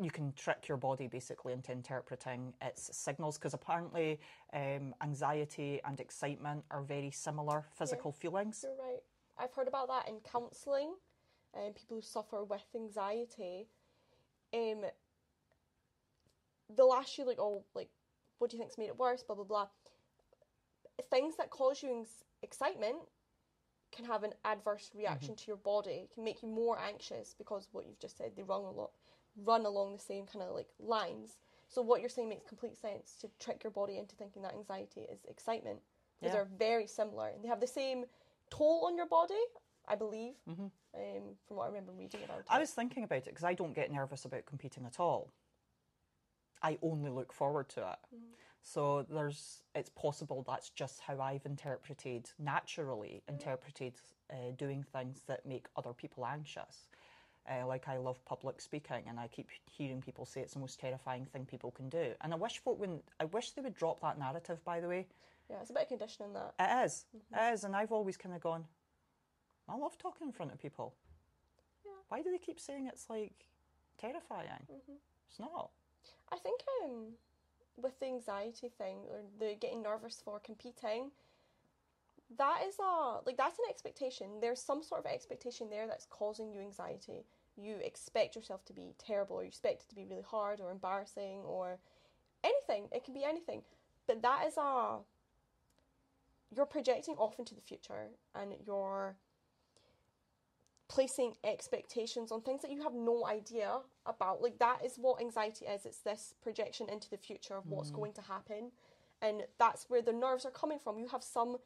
[0.02, 4.20] you can trick your body basically into interpreting its signals because apparently
[4.54, 8.64] um, anxiety and excitement are very similar physical feelings.
[8.64, 9.02] You're right.
[9.38, 10.94] I've heard about that in counselling,
[11.54, 13.68] and people who suffer with anxiety.
[14.54, 14.82] Um,
[16.76, 17.90] they'll ask you like, "Oh, like,
[18.42, 19.68] what do you think's made it worse?" Blah blah blah.
[21.10, 22.06] Things that cause you
[22.42, 22.98] excitement
[23.92, 26.10] can have an adverse reaction to your body.
[26.14, 28.92] Can make you more anxious because what you've just said they run a lot,
[29.36, 31.38] run along the same kind of like lines.
[31.68, 35.02] So what you're saying makes complete sense to trick your body into thinking that anxiety
[35.02, 35.80] is excitement.
[36.20, 36.44] Because Yeah.
[36.44, 38.06] they're very similar and they have the same
[38.50, 39.42] toll on your body,
[39.88, 42.46] I believe, um, from what I remember reading about it.
[42.50, 45.32] I was thinking about it because I don't get nervous about competing at all.
[46.64, 48.00] I only look forward to it.
[48.64, 53.94] So there's it's possible that's just how I've interpreted naturally interpreted
[54.32, 56.88] uh, doing things that make other people anxious.
[57.50, 60.80] Uh, like I love public speaking, and I keep hearing people say it's the most
[60.80, 62.14] terrifying thing people can do.
[62.22, 63.04] And I wish folk wouldn't.
[63.20, 64.64] I wish they would drop that narrative.
[64.64, 65.08] By the way,
[65.50, 66.54] Yeah, it's a bit of conditioning that.
[66.60, 67.06] it is.
[67.36, 68.66] It is, and I've always kind of gone.
[69.68, 70.94] I love talking in front of people.
[71.84, 71.92] Yeah.
[72.10, 73.48] Why do they keep saying it's like
[73.98, 74.68] terrifying?
[75.28, 75.72] It's not.
[76.32, 77.14] I think um,
[77.78, 81.12] with the anxiety thing or the getting nervous for competing,
[82.38, 84.40] that is a like that's an expectation.
[84.40, 87.26] There's some sort of expectation there that's causing you anxiety.
[87.58, 90.72] You expect yourself to be terrible, or you expect it to be really hard or
[90.72, 91.80] embarrassing or
[92.44, 92.88] anything.
[92.92, 93.64] It can be anything,
[94.08, 95.00] but that is a
[96.56, 99.16] you're projecting off into the future and you're
[100.92, 104.42] placing expectations on things that you have no idea about.
[104.42, 105.86] Like that is what anxiety is.
[105.86, 108.72] It's this projection into the future of what's going to happen.
[109.22, 111.00] And that's where the nerves are coming from.
[111.00, 111.58] You have some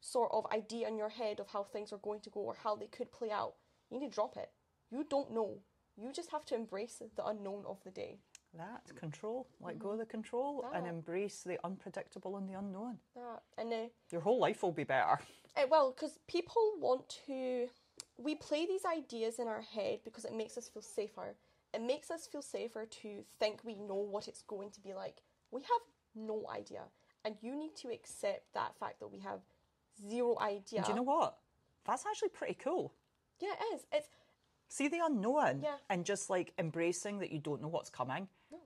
[0.00, 2.74] sort of idea in your head of how things are going to go or how
[2.74, 3.54] they could play out.
[3.88, 4.50] You need to drop it.
[4.90, 5.58] You don't know.
[5.96, 8.18] You just have to embrace the unknown of the day.
[8.54, 10.90] That control, let go of the control, and Ah.
[10.90, 12.98] embrace the unpredictable and the unknown.
[13.14, 15.20] That and uh, Your whole life will be better.
[15.56, 17.68] It will, because people want to.
[18.22, 21.34] We play these ideas in our head because it makes us feel safer.
[21.74, 25.22] It makes us feel safer to think we know what it's going to be like.
[25.50, 25.80] We have
[26.14, 26.82] no idea.
[27.24, 29.40] And you need to accept that fact that we have
[30.08, 30.82] zero idea.
[30.82, 31.36] Do you know what?
[31.84, 32.92] That's actually pretty cool.
[33.40, 33.86] Yeah, it is.
[33.92, 34.08] It's
[34.68, 35.76] See the unknown Yeah.
[35.90, 38.28] and just like embracing that you don't know what's coming.
[38.50, 38.58] No.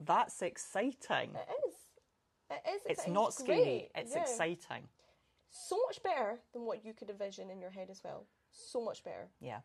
[0.00, 1.34] That's exciting.
[1.34, 1.74] it is.
[2.50, 2.80] It is.
[2.82, 3.12] It's exciting.
[3.12, 3.90] not It's scary, great.
[3.94, 4.22] it's Yeah.
[4.22, 4.88] exciting.
[5.50, 8.26] So much better than what you could envision in your head as well.
[8.50, 9.28] So much better.
[9.40, 9.60] Yeah.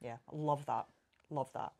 [0.00, 0.16] Yeah.
[0.30, 0.86] I Love that.
[1.30, 1.72] Love that.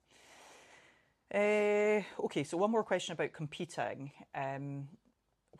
[1.34, 4.86] Uh, okay, so one more question about competing, um,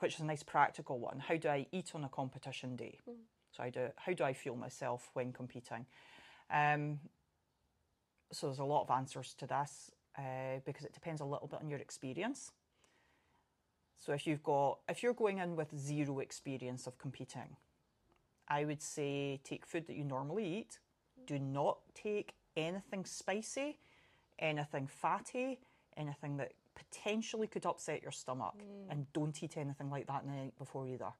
[0.00, 1.18] which is a nice practical one.
[1.18, 2.98] How do I eat on a competition day?
[3.52, 5.87] So how do how do I feel myself when competing?
[6.50, 7.00] Um,
[8.32, 11.61] so there's a lot of answers to this uh, because it depends a little bit
[11.62, 12.52] on your experience.
[13.98, 17.57] So if you've got if you're going in with zero experience of competing,
[18.48, 20.78] I would say take food that you normally eat.
[21.26, 23.78] Do not take anything spicy,
[24.38, 25.61] anything fatty,
[25.96, 28.55] anything that potentially could upset your stomach,
[28.90, 31.12] and don't eat anything like that the night before either.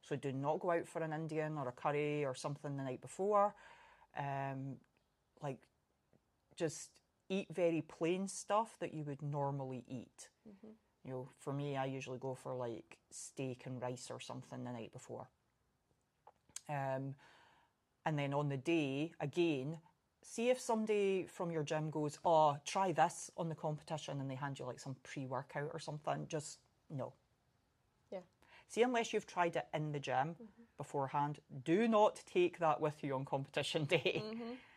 [0.00, 3.00] So do not go out for an Indian or a curry or something the night
[3.00, 3.54] before.
[4.18, 4.76] Um,
[5.42, 5.58] like,
[6.56, 6.90] just
[7.28, 10.28] eat very plain stuff that you would normally eat.
[11.04, 14.72] You know, for me, I usually go for like steak and rice or something the
[14.72, 15.28] night before.
[16.68, 17.14] Um,
[18.06, 19.78] and then on the day, again,
[20.22, 24.36] see if somebody from your gym goes, Oh, try this on the competition, and they
[24.36, 26.26] hand you like some pre workout or something.
[26.28, 27.12] Just no.
[28.12, 28.20] Yeah.
[28.68, 30.36] See, unless you've tried it in the gym
[30.78, 34.22] beforehand, do not take that with you on competition day.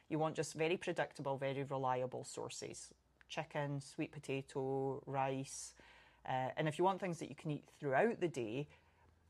[0.09, 2.89] You want just very predictable, very reliable sources
[3.27, 5.73] chicken, sweet potato, rice.
[6.27, 8.67] Uh, and if you want things that you can eat throughout the day,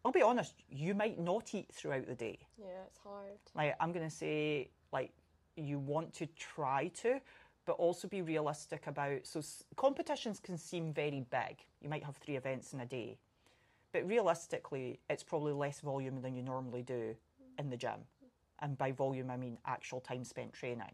[0.03, 2.39] I'll be honest, you might not eat throughout the day.
[2.57, 3.39] Yeah, it's hard.
[3.55, 5.11] Like, I'm going to say, like,
[5.57, 7.19] you want to try to,
[7.65, 9.25] but also be realistic about.
[9.25, 11.65] So, s- competitions can seem very big.
[11.81, 13.17] You might have three events in a day,
[13.91, 17.15] but realistically, it's probably less volume than you normally do
[17.57, 18.01] in the gym.
[18.59, 20.91] And by volume, I mean actual time spent training.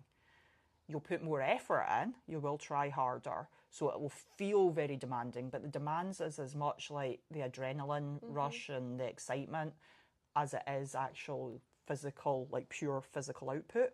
[0.87, 5.49] You'll put more effort in, you will try harder, so it will feel very demanding,
[5.49, 8.33] but the demands is as much like the adrenaline mm-hmm.
[8.33, 9.73] rush and the excitement
[10.35, 13.91] as it is actual physical, like pure physical output.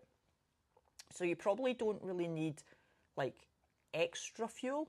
[1.12, 2.60] So you probably don't really need
[3.16, 3.46] like
[3.94, 4.88] extra fuel.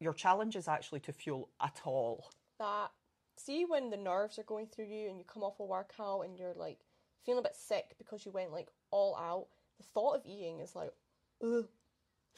[0.00, 2.30] Your challenge is actually to fuel at all.
[2.58, 2.90] that
[3.36, 6.36] see when the nerves are going through you and you come off a workout and
[6.36, 6.78] you're like
[7.24, 9.46] feeling a bit sick because you went like all out
[9.78, 10.92] the thought of eating is like
[11.42, 11.68] ugh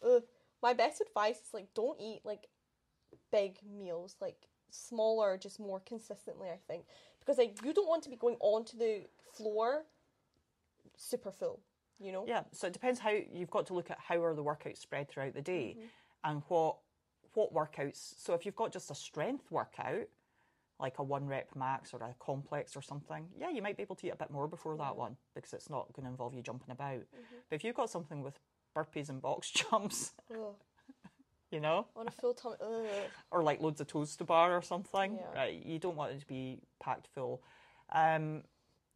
[0.05, 0.23] ugh
[0.63, 2.47] my best advice is like don't eat like
[3.33, 6.85] big meals like smaller just more consistently i think
[7.19, 9.03] because like you don't want to be going onto the
[9.35, 9.85] floor
[10.97, 11.61] super full
[11.99, 14.43] you know Yeah, so it depends how you've got to look at how are the
[14.43, 16.31] workouts spread throughout the day mm-hmm.
[16.31, 16.77] and what
[17.35, 18.15] what workouts.
[18.19, 20.09] So if you've got just a strength workout,
[20.79, 23.97] like a one rep max or a complex or something, yeah, you might be able
[23.97, 26.43] to eat a bit more before that one because it's not going to involve you
[26.43, 26.99] jumping about.
[27.01, 27.37] Mm-hmm.
[27.49, 28.39] But if you've got something with
[28.77, 30.55] burpees and box jumps, Ugh.
[31.51, 32.87] you know, on a full tummy ugh.
[33.31, 35.39] or like loads of toes to bar or something, Yeah.
[35.41, 35.67] right?
[35.67, 37.43] You don't want it to be packed full.
[37.93, 38.43] Um,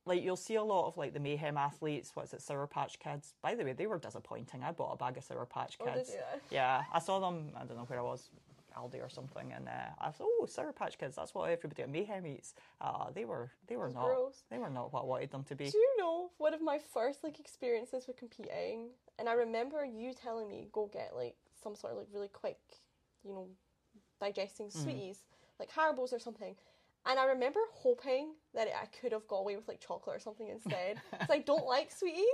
[0.07, 2.11] like you'll see a lot of like the mayhem athletes.
[2.15, 3.35] What's it, Sour Patch Kids?
[3.43, 4.63] By the way, they were disappointing.
[4.63, 6.11] I bought a bag of Sour Patch Oh, Kids.
[6.11, 6.19] you?
[6.51, 7.51] Yeah, I saw them.
[7.57, 8.29] I don't know where I was.
[8.77, 11.89] Aldi or something, and uh, I thought, oh, Sour Patch Kids, that's what everybody at
[11.89, 12.55] Mayhem eats.
[12.81, 14.43] Uh, they were they were not gross.
[14.51, 15.71] they were not what I wanted them to be.
[15.71, 18.89] Do you know one of my first like experiences with competing?
[19.19, 22.59] And I remember you telling me go get like some sort of like really quick,
[23.25, 23.49] you know,
[24.21, 24.83] digesting Mm.
[24.83, 25.19] sweeties
[25.59, 26.57] like Haribo's or something.
[27.07, 30.49] And I remember hoping that I could have got away with like chocolate or something
[30.49, 32.25] instead, because I don't like sweeties.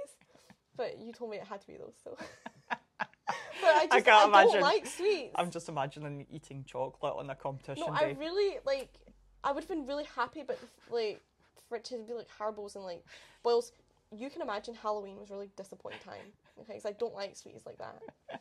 [0.76, 2.16] But you told me it had to be those, so.
[2.68, 2.78] but
[3.64, 4.60] I just I, can't don't imagine.
[4.60, 5.34] like sweets.
[5.34, 8.90] I'm just imagining eating chocolate on a competition No, I really like.
[9.42, 10.58] I would have been really happy, but
[10.90, 11.20] like
[11.68, 13.04] for it to be like Haribo's and like
[13.42, 13.72] boils.
[14.16, 16.32] You can imagine Halloween was really disappointing time.
[16.62, 18.00] Okay, because I don't like sweets like that.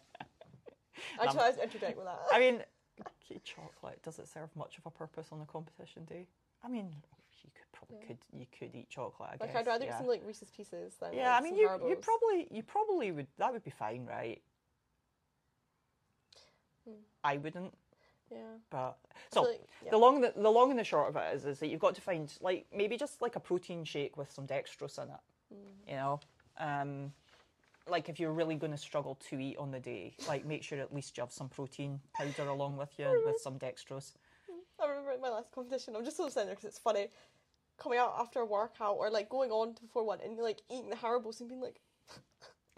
[1.20, 2.20] I Um, tried to interject with that.
[2.32, 2.56] I mean,
[3.02, 6.28] okay, chocolate does it serve much of a purpose on the competition day?
[6.64, 6.94] I mean,
[7.44, 9.30] you could probably could you could eat chocolate.
[9.30, 9.56] I like guess.
[9.56, 9.96] I'd rather yeah.
[9.96, 11.90] eat some like Reese's Pieces than yeah, like, I mean, some you Haribo's.
[11.90, 14.42] you probably you probably would that would be fine, right?
[16.86, 16.96] Hmm.
[17.24, 17.74] I wouldn't,
[18.32, 18.38] yeah.
[18.70, 18.98] but
[19.32, 19.92] So, like, yeah.
[19.92, 21.96] the long the, the long and the short of it is is that you've got
[21.96, 25.20] to find like maybe just like a protein shake with some dextrose in it.
[25.54, 25.90] Mm.
[25.90, 26.20] You know,
[26.58, 27.14] um,
[27.90, 30.80] like if you're really going to struggle to eat on the day, like make sure
[30.80, 34.14] at least you have some protein powder along with you with some dextrose.
[34.82, 37.10] I remember in my last competition, I'm just so saying because it's funny
[37.80, 40.90] coming out after a workout or like going on to before one and like eating
[40.90, 41.80] the Haribo's and being like,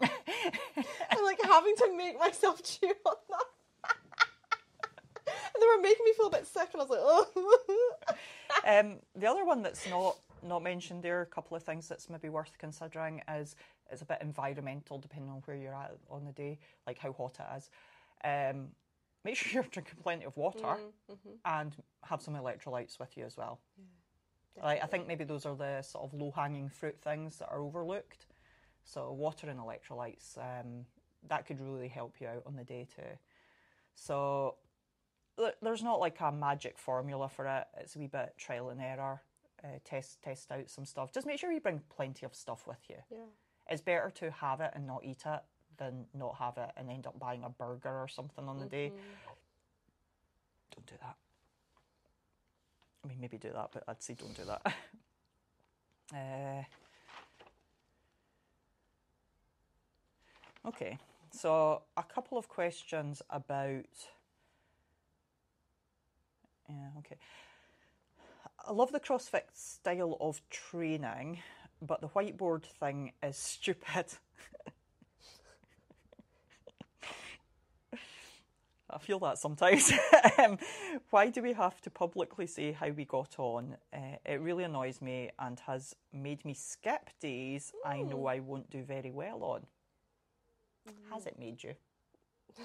[0.00, 3.46] and like having to make myself chew on that.
[5.26, 7.58] and they were making me feel a bit sick, and I was like, oh.
[8.66, 12.28] um, the other one that's not not mentioned there, a couple of things that's maybe
[12.28, 13.54] worth considering is
[13.92, 17.36] is a bit environmental, depending on where you're at on the day, like how hot
[17.38, 17.70] it is.
[18.24, 18.68] Um,
[19.24, 20.76] make sure you're drinking plenty of water
[21.10, 21.30] Mm-hmm.
[21.44, 21.74] and
[22.04, 23.60] have some electrolytes with you as well.
[24.62, 27.60] Like I think maybe those are the sort of low hanging fruit things that are
[27.60, 28.26] overlooked.
[28.84, 30.84] So water and electrolytes, um,
[31.28, 33.16] that could really help you out on the day too.
[33.94, 34.56] So
[35.62, 37.64] there's not like a magic formula for it.
[37.78, 39.22] It's a wee bit trial and error.
[39.64, 41.12] Uh, test test out some stuff.
[41.12, 42.96] Just make sure you bring plenty of stuff with you.
[43.10, 43.18] yeah.
[43.68, 45.40] It's better to have it and not eat it
[45.78, 48.92] than not have it and end up buying a burger or something on the day.
[50.74, 51.16] Don't do that.
[53.04, 54.74] I mean, maybe do that, but I'd say don't do that.
[60.64, 60.98] uh, okay,
[61.30, 63.86] so a couple of questions about.
[66.68, 67.16] Yeah, okay.
[68.64, 71.40] I love the CrossFit style of training,
[71.82, 74.06] but the whiteboard thing is stupid.
[78.90, 79.90] I feel that sometimes.
[80.38, 80.58] um,
[81.10, 83.76] why do we have to publicly say how we got on?
[83.92, 88.70] Uh, it really annoys me and has made me skip days I know I won't
[88.70, 89.66] do very well on.
[91.10, 91.74] Has it made you?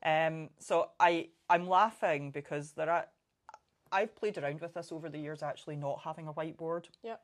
[0.00, 3.06] Um, so I I'm laughing because there are
[3.92, 6.86] I've played around with this over the years actually not having a whiteboard.
[7.02, 7.20] Yep.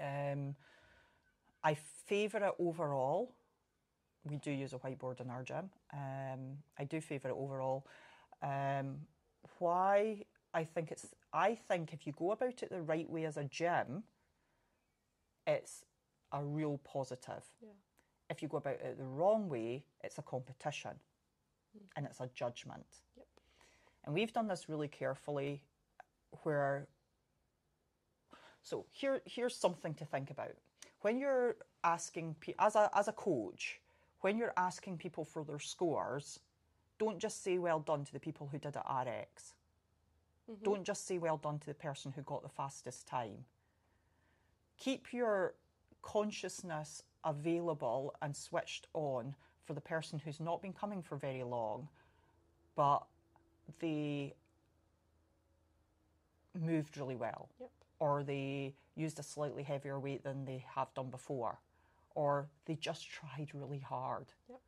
[0.00, 0.54] Um,
[1.64, 1.74] I
[2.06, 3.34] favour it overall.
[4.24, 5.70] We do use a whiteboard in our gym.
[5.92, 7.86] Um, I do favour it overall.
[8.42, 8.98] Um,
[9.58, 13.36] why I think it's I think if you go about it the right way as
[13.36, 14.04] a gym,
[15.46, 15.84] it's
[16.32, 17.44] a real positive.
[17.60, 17.68] Yeah.
[18.30, 20.92] If you go about it the wrong way, it's a competition
[21.96, 22.86] and it's a judgment.
[23.16, 23.26] Yep.
[24.04, 25.62] And we've done this really carefully
[26.42, 26.86] where
[28.62, 30.54] so here here's something to think about.
[31.00, 33.80] When you're asking as a as a coach,
[34.20, 36.40] when you're asking people for their scores,
[36.98, 39.54] don't just say well done to the people who did it RX.
[40.50, 40.64] Mm-hmm.
[40.64, 43.44] Don't just say well done to the person who got the fastest time.
[44.78, 45.54] Keep your
[46.02, 49.34] consciousness available and switched on
[49.64, 51.88] for the person who's not been coming for very long,
[52.74, 53.04] but
[53.80, 54.34] they
[56.58, 57.70] moved really well Yep.
[57.98, 61.58] or they used a slightly heavier weight than they have done before,
[62.14, 64.26] or they just tried really hard.
[64.48, 64.60] Yep.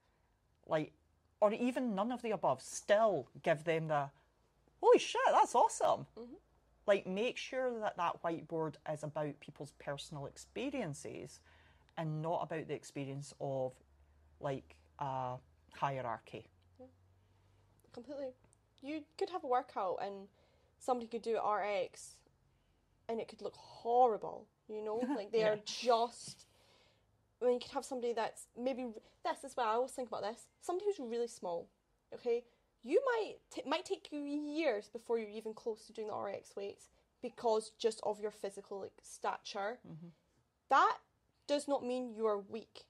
[0.67, 0.93] Like,
[1.41, 4.09] or even none of the above, still give them the,
[4.81, 6.07] holy shit, that's awesome.
[6.19, 6.35] Mm-hmm.
[6.87, 11.41] Like, make sure that that whiteboard is about people's personal experiences
[11.99, 13.73] and not about the experience of,
[14.41, 15.35] like, a
[15.75, 16.47] hierarchy.
[17.93, 18.29] completely.
[18.85, 20.29] You could have a workout and
[20.79, 22.17] somebody could do RX
[23.09, 25.03] and it could look horrible, you know?
[25.17, 26.47] Like they are just.
[27.41, 28.87] I mean, you could have somebody that's maybe.
[29.25, 30.47] This is why I always think about this.
[30.61, 31.69] Somebody who's really small,
[32.15, 32.45] okay?
[32.83, 33.37] You might.
[33.51, 36.89] T- might take you years before you're even close to doing the RX weights
[37.23, 39.79] because just of your physical like stature.
[39.87, 40.09] Mm-hmm.
[40.69, 40.99] That
[41.47, 42.85] does not mean you are weak.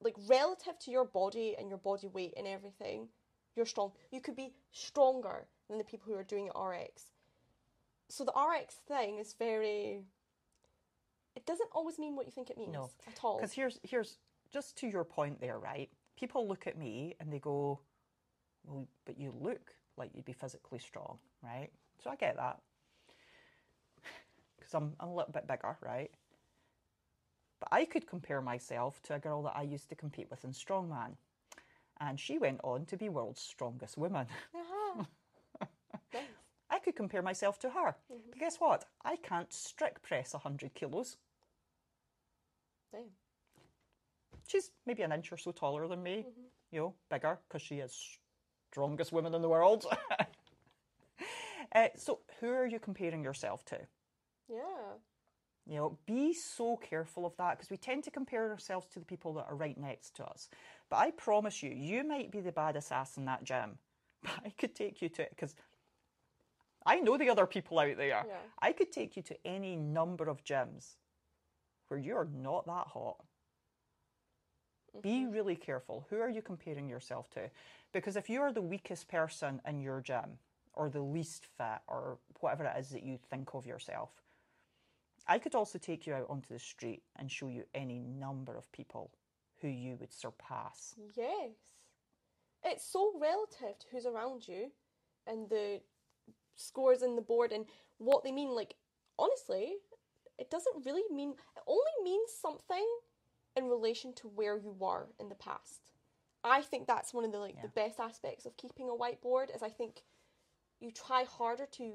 [0.00, 3.08] Like, relative to your body and your body weight and everything,
[3.56, 3.92] you're strong.
[4.12, 7.10] You could be stronger than the people who are doing RX.
[8.08, 10.02] So the RX thing is very.
[11.34, 12.90] It doesn't always mean what you think it means No.
[13.06, 13.36] at all.
[13.38, 14.18] Because here's here's
[14.52, 15.90] just to your point there, right?
[16.16, 17.80] People look at me and they go,
[18.64, 21.70] "Well, but you look like you'd be physically strong, right?"
[22.02, 22.60] So I get that
[24.58, 26.10] because I'm, I'm a little bit bigger, right?
[27.58, 30.52] But I could compare myself to a girl that I used to compete with in
[30.52, 31.16] strongman,
[32.00, 34.26] and she went on to be world's strongest woman.
[34.54, 35.04] Uh-huh.
[36.14, 36.22] Nice.
[36.70, 37.96] I could compare myself to her.
[38.12, 38.30] Mm-hmm.
[38.30, 38.84] But guess what?
[39.04, 41.16] I can't strict press 100 kilos.
[42.92, 43.02] Damn.
[44.46, 46.42] She's maybe an inch or so taller than me, mm-hmm.
[46.70, 48.18] you know, bigger because she is
[48.70, 49.86] strongest woman in the world.
[51.74, 53.78] uh, so, who are you comparing yourself to?
[54.48, 54.94] Yeah.
[55.66, 59.04] You know, be so careful of that because we tend to compare ourselves to the
[59.04, 60.48] people that are right next to us.
[60.88, 63.78] But I promise you, you might be the baddest ass in that gym,
[64.22, 65.54] but I could take you to it because
[66.84, 68.06] I know the other people out there.
[68.06, 68.36] Yeah.
[68.62, 70.94] I could take you to any number of gyms
[71.88, 73.16] where you're not that hot.
[75.02, 75.32] Be mm-hmm.
[75.32, 76.06] really careful.
[76.08, 77.50] Who are you comparing yourself to?
[77.92, 80.38] Because if you are the weakest person in your gym,
[80.74, 84.10] or the least fit, or whatever it is that you think of yourself,
[85.26, 88.70] I could also take you out onto the street and show you any number of
[88.72, 89.10] people
[89.60, 90.94] who you would surpass.
[91.16, 91.54] Yes.
[92.64, 94.70] It's so relative to who's around you
[95.26, 95.80] and the
[96.56, 97.66] scores in the board and
[97.98, 98.48] what they mean.
[98.48, 98.74] Like,
[99.18, 99.74] honestly,
[100.38, 102.86] it doesn't really mean, it only means something
[103.56, 105.92] in relation to where you were in the past.
[106.44, 109.62] I think that's one of the like the best aspects of keeping a whiteboard is
[109.62, 110.02] I think
[110.78, 111.92] you try harder to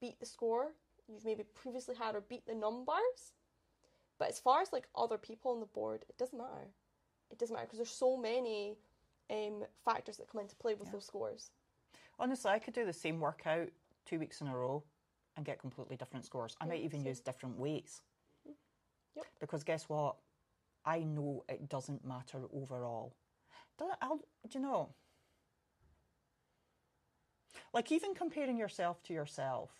[0.00, 0.72] beat the score
[1.08, 3.34] you've maybe previously had or beat the numbers.
[4.22, 6.68] But as far as like other people on the board, it doesn't matter.
[7.32, 8.76] It doesn't matter because there's so many
[9.28, 11.50] um, factors that come into play with those scores.
[12.20, 13.70] Honestly, I could do the same workout
[14.06, 14.84] two weeks in a row
[15.36, 16.54] and get completely different scores.
[16.60, 17.08] I might even same.
[17.08, 18.00] use different weights.
[19.16, 19.26] Yep.
[19.40, 20.14] Because guess what?
[20.86, 23.16] I know it doesn't matter overall.
[23.76, 24.90] Do, I'll, do you know?
[27.74, 29.72] Like, even comparing yourself to yourself,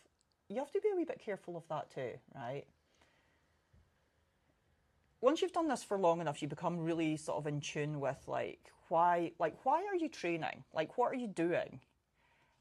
[0.48, 2.64] you have to be a wee bit careful of that too, right?
[5.22, 8.18] Once you've done this for long enough, you become really sort of in tune with
[8.26, 10.64] like why, like why are you training?
[10.74, 11.80] Like what are you doing?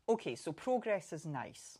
[0.07, 1.79] Okay, so progress is nice.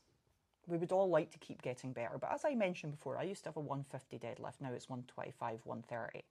[0.68, 3.44] We would all like to keep getting better, but as I mentioned before, I used
[3.44, 4.60] to have a 150 deadlift.
[4.60, 6.26] Now it's 125, 130.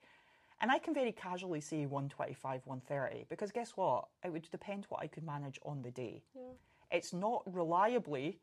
[0.60, 4.08] And I can very casually say 125, 130 because guess what?
[4.24, 6.22] It would depend what I could manage on the day.
[6.34, 6.42] Yeah.
[6.90, 8.40] It's not reliably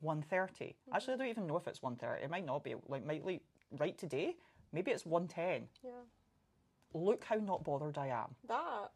[0.00, 0.64] 130.
[0.64, 0.94] Mm-hmm.
[0.94, 2.24] Actually, I don't even know if it's 130.
[2.24, 2.76] It might not be.
[2.88, 3.42] Like, might like
[3.78, 4.36] right today,
[4.72, 5.68] maybe it's 110.
[5.84, 5.90] Yeah.
[6.94, 8.34] Look how not bothered I am.
[8.48, 8.90] That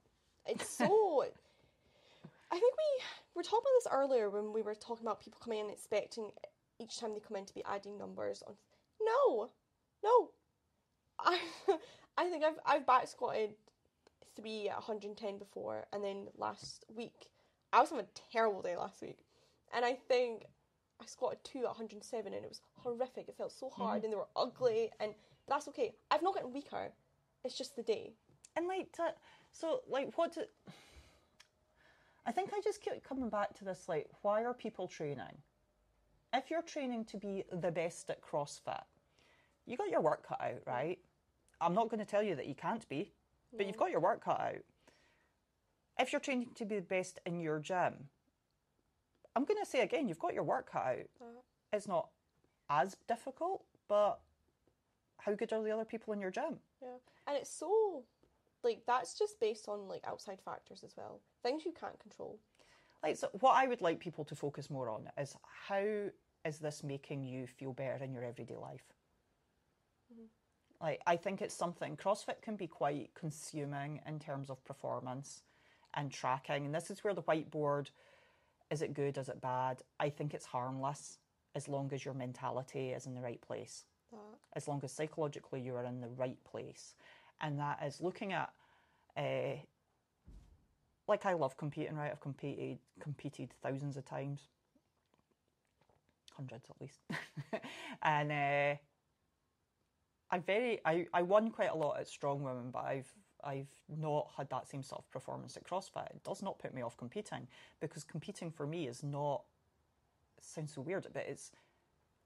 [0.47, 1.24] it's so.
[2.51, 3.03] I think we
[3.35, 6.31] were talking about this earlier when we were talking about people coming in expecting
[6.79, 8.55] each time they come in to be adding numbers on.
[9.01, 9.49] No,
[10.05, 10.31] no.
[11.18, 11.39] I
[12.18, 13.55] I think I've I've back squatted
[14.37, 17.29] three at 110 before, and then last week
[17.72, 19.24] I was having a terrible day last week,
[19.74, 20.45] and I think
[21.01, 23.29] I squatted two at 107, and it was horrific.
[23.29, 23.83] It felt so hmm.
[23.83, 25.13] hard, and they were ugly, and
[25.49, 25.95] that's okay.
[26.11, 26.93] I've not gotten weaker.
[27.45, 28.15] It's just the day.
[28.57, 29.13] And like, to,
[29.53, 30.35] so like, what?
[30.35, 30.43] Do,
[32.27, 33.89] I think I just keep coming back to this.
[33.89, 35.43] Like, why are people training?
[36.35, 38.83] If you're training to be the best at CrossFit,
[39.65, 40.99] you got your work cut out, right?
[41.61, 43.13] I'm not going to tell you that you can't be,
[43.57, 44.65] but you've got your work cut out.
[45.99, 48.09] If you're training to be the best in your gym,
[49.37, 51.11] I'm going to say again, you've got your work cut out.
[51.20, 51.41] Uh,
[51.72, 52.09] It's not
[52.70, 54.18] as difficult, but
[55.18, 56.59] how good are the other people in your gym?
[56.82, 58.03] Yeah, and it's so
[58.64, 62.39] like that's just based on like outside factors as well, things you can't control.
[63.03, 65.37] Like, so what I would like people to focus more on is
[65.68, 66.11] how
[66.45, 68.82] is this making you feel better in your everyday life?
[70.80, 75.43] Like, I think it's something CrossFit can be quite consuming in terms of performance
[75.95, 76.66] and tracking.
[76.66, 77.91] And this is where the whiteboard
[78.71, 79.83] is it good, is it bad?
[80.01, 81.19] I think it's harmless
[81.55, 85.61] as long as your mentality is in the right place That as long as psychologically
[85.61, 86.95] you are in the right place.
[87.41, 88.51] And that is looking at,
[89.17, 89.61] uh,
[91.07, 92.11] like I love competing, right?
[92.11, 94.49] I've competed competed thousands of times,
[96.35, 97.01] hundreds at least,
[98.03, 98.79] and uh,
[100.31, 103.12] I very I, I won quite a lot at Strong Women, but I've
[103.47, 106.11] I've not had that same sort of performance at CrossFit.
[106.11, 107.47] It does not put me off competing
[107.81, 109.43] because competing for me is not.
[110.37, 111.53] It sounds so weird, but it's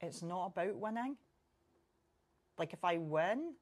[0.01, 1.15] it's not about winning.
[2.57, 3.53] Like if I win,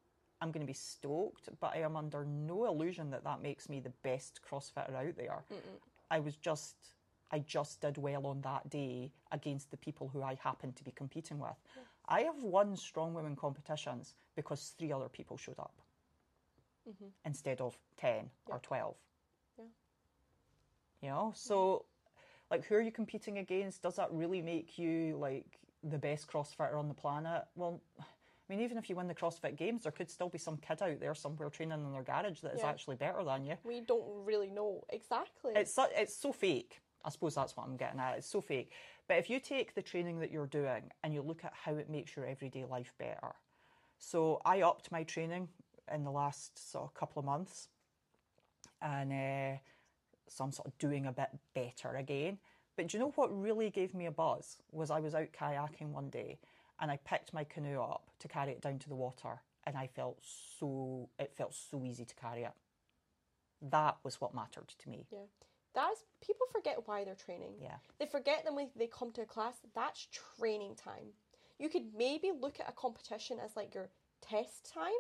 [0.41, 3.79] I'm going to be stoked, but I am under no illusion that that makes me
[3.81, 5.43] the best CrossFitter out there.
[6.09, 6.75] I was just
[7.31, 10.91] I just did well on that day against the people who I happened to be
[10.91, 11.57] competing with.
[12.07, 15.73] I have won strong women competitions because three other people showed up
[16.87, 17.05] Mm-hmm.
[17.25, 18.95] instead of 10 or 12.
[19.57, 19.65] Yeah.
[21.01, 21.85] You know, so
[22.49, 23.83] like who are you competing against?
[23.83, 27.43] Does that really make you like the best CrossFitter on the planet?
[27.55, 28.03] Well, I
[28.49, 30.99] mean, even if you win the CrossFit Games, there could still be some kid out
[30.99, 32.69] there somewhere training in their garage that is Yeah.
[32.69, 33.55] actually better than you.
[33.63, 35.53] We don't really know exactly.
[35.55, 36.81] It's so, it's so fake.
[37.05, 38.17] I suppose that's what I'm getting at.
[38.17, 38.71] It's so fake.
[39.07, 41.89] But if you take the training that you're doing and you look at how it
[41.89, 43.35] makes your everyday life better.
[43.99, 45.49] So I upped my training
[45.93, 47.67] in the last sort of couple of months,
[48.81, 49.57] and uh,
[50.27, 52.37] so I'm sort of doing a bit better again.
[52.75, 55.91] But do you know what really gave me a buzz was I was out kayaking
[55.91, 56.39] one day,
[56.79, 59.87] and I picked my canoe up to carry it down to the water, and I
[59.87, 60.19] felt
[60.59, 62.53] so it felt so easy to carry it.
[63.61, 65.05] That was what mattered to me.
[65.11, 65.25] yeah.
[65.75, 67.53] That's people forget why they're training.
[67.61, 67.75] Yeah.
[67.99, 71.13] They forget that when they come to a class, that's training time.
[71.59, 73.89] You could maybe look at a competition as like your
[74.21, 74.91] test time,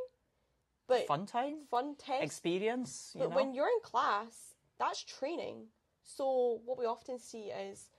[0.89, 2.23] but fun time, fun test.
[2.23, 3.11] experience.
[3.13, 3.35] You but know?
[3.35, 5.67] when you're in class, that's training.
[6.03, 7.89] So what we often see is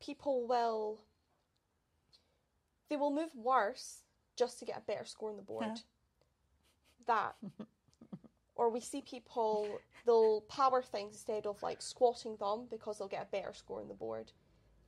[0.00, 1.00] people will
[2.90, 4.02] they will move worse
[4.36, 5.64] just to get a better score on the board.
[5.66, 5.74] Yeah.
[7.06, 7.34] That.
[8.56, 13.22] or we see people they'll power things instead of like squatting them because they'll get
[13.22, 14.32] a better score on the board.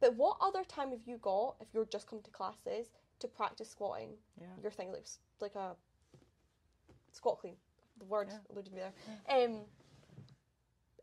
[0.00, 2.88] But what other time have you got if you're just come to classes
[3.20, 4.10] to practice squatting?
[4.38, 4.46] Yeah.
[4.62, 5.06] Your thing like
[5.40, 5.74] like a
[7.16, 7.56] squat clean.
[7.98, 8.38] The word Yeah.
[8.50, 8.94] alluded me there.
[9.28, 9.64] Um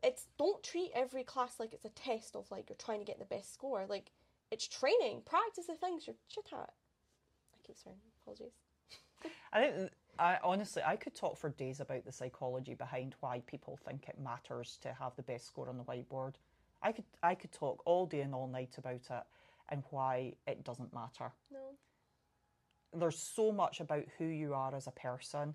[0.02, 3.18] it's don't treat every class like it's a test of like you're trying to get
[3.18, 3.86] the best score.
[3.88, 4.10] Like
[4.50, 5.22] it's training.
[5.24, 6.58] Practice the things you're shit at.
[6.70, 8.00] I keep swearing.
[8.22, 8.52] Apologies.
[9.52, 13.78] I think I honestly I could talk for days about the psychology behind why people
[13.88, 16.34] think it matters to have the best score on the whiteboard.
[16.82, 19.24] I could I could talk all day and all night about it
[19.70, 21.32] and why it doesn't matter.
[21.50, 21.70] No.
[22.92, 25.54] There's so much about who you are as a person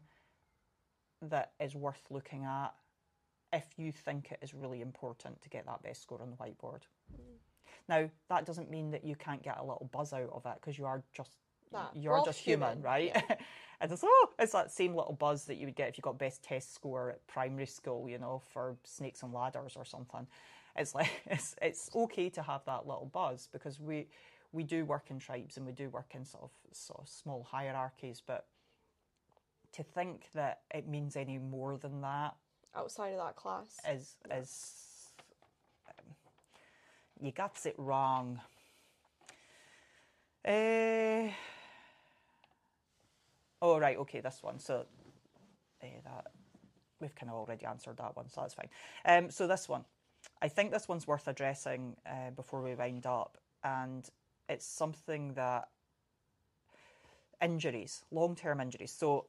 [1.22, 2.74] that is worth looking at
[3.51, 6.82] if you think it is really important to get that best score on the whiteboard.
[7.13, 7.39] Mm.
[7.88, 10.78] Now, that doesn't mean that you can't get a little buzz out of it because
[10.78, 11.38] you are just
[11.72, 11.91] That.
[11.95, 13.11] You're just human, human, right?
[13.15, 13.36] yeah.
[13.82, 16.20] and it's oh, it's that same little buzz that you would get if you got
[16.20, 20.28] best test score at primary school, you know, for snakes and ladders or something.
[20.76, 24.07] It's like it's it's okay to have that little buzz because we
[24.51, 27.47] we do work in tribes and we do work in sort of sort of small
[27.49, 28.45] hierarchies, but
[29.74, 32.36] to think that it means any more than that
[32.76, 33.78] Outside of that class.
[33.89, 35.09] is is
[35.88, 36.15] um,
[37.22, 38.39] you got it wrong.
[40.47, 41.30] Uh,
[43.61, 44.59] oh right, okay, this one.
[44.59, 44.86] So
[45.84, 46.28] uh, that
[47.01, 48.70] we've kind of already answered that one, so that's fine.
[49.05, 49.84] Um, so this one,
[50.41, 54.07] I think this one's worth addressing uh, before we wind up, and
[54.47, 55.67] it's something that
[57.41, 58.91] injuries, long term injuries.
[58.91, 59.26] So,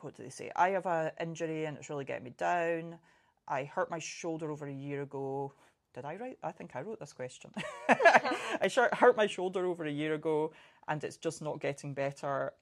[0.00, 0.50] what do they say?
[0.56, 2.98] I have an injury and it's really getting me down.
[3.48, 5.52] I hurt my shoulder over a year ago.
[5.94, 6.38] Did I write?
[6.42, 7.50] I think I wrote this question.
[7.88, 10.52] I hurt my shoulder over a year ago
[10.88, 12.52] and it's just not getting better.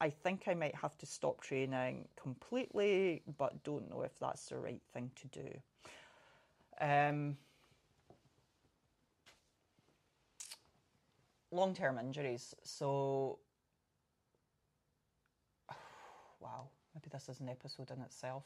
[0.00, 4.58] I think I might have to stop training completely, but don't know if that's the
[4.58, 5.48] right thing to do.
[6.78, 7.38] Um,
[11.50, 12.54] long term injuries.
[12.62, 13.38] So,
[16.40, 18.44] wow, maybe this is an episode in itself.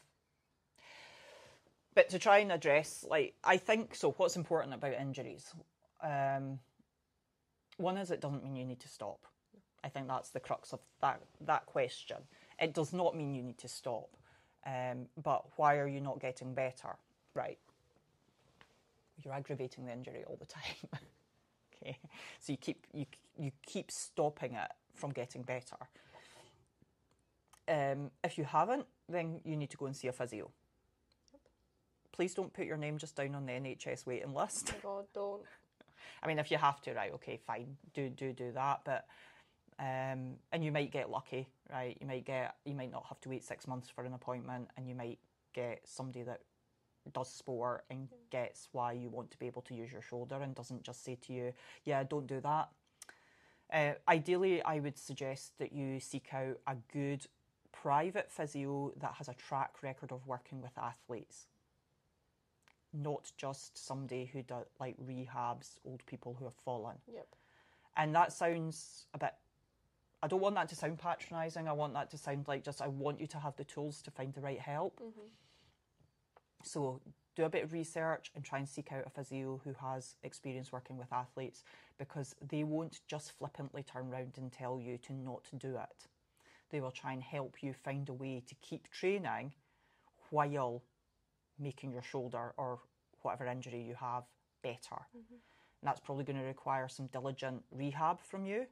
[1.93, 4.11] But to try and address, like, I think so.
[4.11, 5.53] What's important about injuries?
[6.01, 6.59] Um,
[7.77, 9.19] one is it doesn't mean you need to stop.
[9.83, 12.17] I think that's the crux of that that question.
[12.59, 14.09] It does not mean you need to stop.
[14.65, 16.95] Um, but why are you not getting better?
[17.33, 17.57] Right.
[19.23, 20.63] You're aggravating the injury all the time.
[21.75, 21.97] okay.
[22.39, 23.05] So you keep you
[23.37, 25.77] you keep stopping it from getting better.
[27.67, 30.51] Um, if you haven't, then you need to go and see a physio.
[32.11, 34.73] Please don't put your name just down on the NHS waiting list.
[34.73, 35.41] Oh my god, don't.
[36.23, 37.13] I mean, if you have to, right?
[37.13, 37.77] Okay, fine.
[37.93, 39.05] Do do do that, but
[39.79, 41.97] um, and you might get lucky, right?
[41.99, 44.87] You might get you might not have to wait six months for an appointment, and
[44.87, 45.19] you might
[45.53, 46.41] get somebody that
[47.13, 50.53] does sport and gets why you want to be able to use your shoulder and
[50.53, 51.53] doesn't just say to you,
[51.83, 52.69] "Yeah, don't do that."
[53.71, 57.25] Uh, ideally, I would suggest that you seek out a good
[57.81, 61.47] private physio that has a track record of working with athletes
[62.93, 66.97] not just somebody who does like rehabs old people who have fallen.
[67.13, 67.27] Yep.
[67.97, 69.33] And that sounds a bit.
[70.23, 71.67] I don't want that to sound patronising.
[71.67, 74.11] I want that to sound like just I want you to have the tools to
[74.11, 74.99] find the right help.
[74.99, 75.27] Mm-hmm.
[76.63, 77.01] So
[77.35, 80.71] do a bit of research and try and seek out a physio who has experience
[80.71, 81.63] working with athletes
[81.97, 86.07] because they won't just flippantly turn around and tell you to not do it.
[86.71, 89.53] They will try and help you find a way to keep training
[90.29, 90.83] while
[91.59, 92.79] making your shoulder or
[93.21, 94.23] whatever injury you have
[94.63, 95.01] better.
[95.15, 95.33] Mm-hmm.
[95.81, 98.65] And that's probably going to require some diligent rehab from you.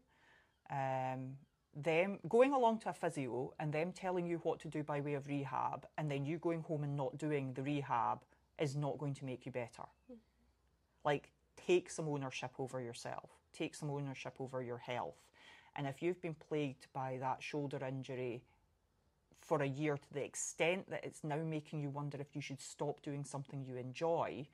[0.69, 1.35] Um,
[1.75, 5.13] them going along to a physio and them telling you what to do by way
[5.13, 8.19] of rehab and then you going home and not doing the rehab
[8.59, 9.83] is not going to make you better.
[10.11, 10.17] Mm.
[11.05, 15.15] Like, take some ownership over yourself, take some ownership over your health.
[15.79, 18.43] And if you've been plagued by that shoulder injury
[19.39, 22.59] for a year to the extent that it's now making you wonder if you should
[22.59, 24.45] stop doing something you enjoy,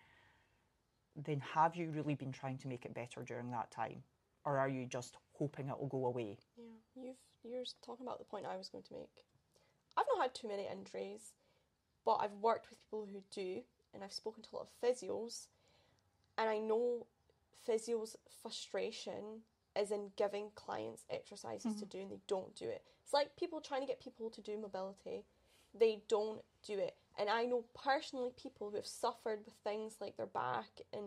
[1.16, 4.04] then have you really been trying to make it better during that time?
[4.46, 6.38] Or are you just hoping it will go away?
[6.58, 9.26] Yeah, you've, you're talking about the point I was going to make.
[9.98, 11.32] I've not had too many injuries,
[12.06, 13.62] but I've worked with people who do,
[13.96, 15.48] and I've spoken to a lot of physios,
[16.38, 17.08] and I know
[17.68, 19.42] physios' frustration
[19.80, 21.80] is in giving clients exercises mm-hmm.
[21.80, 22.84] to do and they don't do it.
[23.04, 25.26] It's like people trying to get people to do mobility,
[25.78, 26.96] they don't do it.
[27.18, 31.06] And I know personally people who have suffered with things like their back and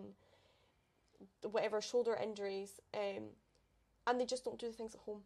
[1.50, 3.24] whatever shoulder injuries, um,
[4.06, 5.20] and they just don't do the things at home.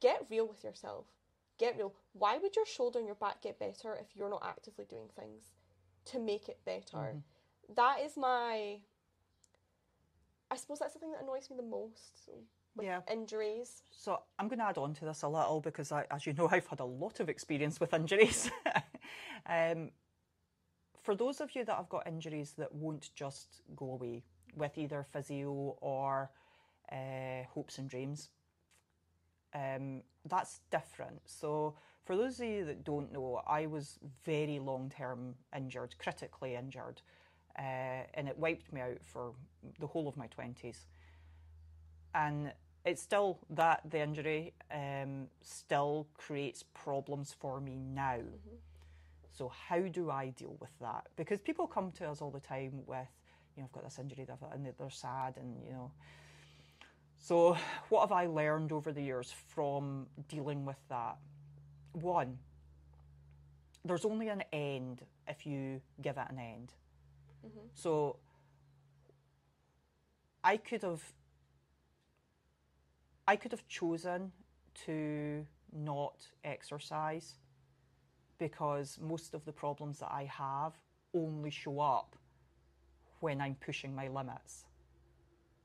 [0.00, 1.06] Get real with yourself.
[1.58, 1.94] Get real.
[2.12, 5.52] Why would your shoulder and your back get better if you're not actively doing things
[6.06, 6.96] to make it better?
[6.96, 7.74] Mm-hmm.
[7.76, 8.80] That is my
[10.54, 12.30] I suppose that's the thing that annoys me the most.
[12.80, 13.00] yeah.
[13.10, 13.82] injuries.
[13.90, 16.48] So I'm going to add on to this a little because, I, as you know,
[16.52, 18.48] I've had a lot of experience with injuries.
[19.46, 19.90] um,
[21.02, 24.22] for those of you that have got injuries that won't just go away
[24.56, 26.30] with either physio or
[26.92, 28.30] uh, hopes and dreams,
[29.54, 31.20] um, that's different.
[31.24, 31.74] So,
[32.04, 37.02] for those of you that don't know, I was very long term injured, critically injured
[37.58, 39.32] uh, and it wiped me out for
[39.80, 40.86] the whole of my 20s.
[42.14, 42.52] And
[42.84, 48.18] it's still that the injury um, still creates problems for me now.
[48.18, 48.56] Mm-hmm.
[49.32, 51.06] So, how do I deal with that?
[51.16, 53.08] Because people come to us all the time with,
[53.56, 55.90] you know, I've got this injury, and they're sad, and you know.
[57.18, 57.56] So,
[57.88, 61.16] what have I learned over the years from dealing with that?
[61.92, 62.38] One,
[63.84, 66.72] there's only an end if you give it an end.
[67.44, 67.66] Mm-hmm.
[67.74, 68.16] So
[70.42, 71.02] I could have
[73.26, 74.32] I could have chosen
[74.86, 77.38] to not exercise
[78.38, 80.74] because most of the problems that I have
[81.14, 82.16] only show up
[83.20, 84.64] when I'm pushing my limits.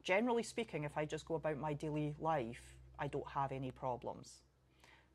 [0.03, 2.61] Generally speaking, if I just go about my daily life,
[2.97, 4.41] I don't have any problems.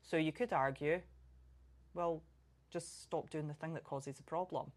[0.03, 1.01] So you could argue,
[1.95, 2.21] well,
[2.69, 4.71] just stop doing the thing that causes the problem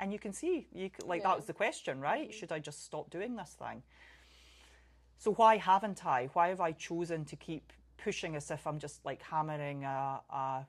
[0.00, 1.28] and you can see you like yeah.
[1.28, 2.28] that was the question right?
[2.30, 2.38] Mm-hmm.
[2.38, 3.82] should i just stop doing this thing?
[5.18, 6.30] So why haven't i?
[6.32, 7.72] Why have i chosen to keep
[8.02, 10.66] pushing as if i'm just like hammering a, a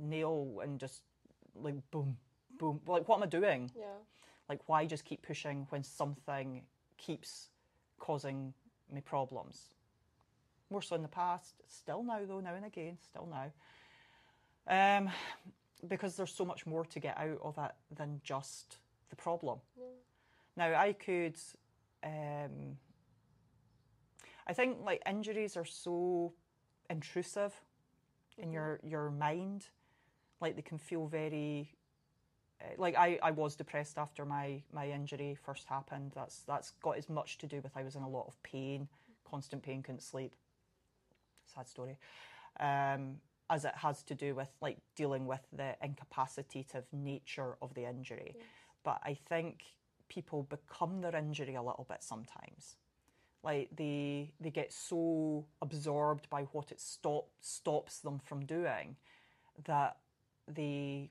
[0.00, 1.02] nail and just
[1.54, 2.16] like boom
[2.58, 2.80] boom.
[2.86, 3.70] Like what am i doing?
[3.78, 3.84] Yeah.
[4.48, 6.62] Like why just keep pushing when something
[6.98, 7.48] keeps
[7.98, 8.52] causing
[8.92, 9.74] me problems?
[10.70, 11.54] More so in the past.
[11.66, 13.52] Still now though now and again still now.
[14.68, 15.10] Um
[15.88, 18.78] because there's so much more to get out of it than just
[19.10, 19.58] the problem.
[19.76, 19.84] Yeah.
[20.56, 21.36] Now, I could.
[22.04, 22.76] Um,
[24.46, 26.32] I think like injuries are so
[26.90, 27.54] intrusive
[28.38, 28.52] in mm-hmm.
[28.52, 29.66] your your mind,
[30.40, 31.74] like they can feel very.
[32.60, 36.12] Uh, like I, I was depressed after my, my injury first happened.
[36.14, 38.88] That's that's got as much to do with I was in a lot of pain,
[39.28, 40.34] constant pain, couldn't sleep.
[41.54, 41.98] Sad story.
[42.60, 43.16] Um,
[43.52, 48.32] as it has to do with like dealing with the incapacitative nature of the injury.
[48.34, 48.44] Yes.
[48.82, 49.64] But I think
[50.08, 52.76] people become their injury a little bit sometimes.
[53.44, 58.96] Like they they get so absorbed by what it stop stops them from doing
[59.66, 59.98] that
[60.48, 61.10] they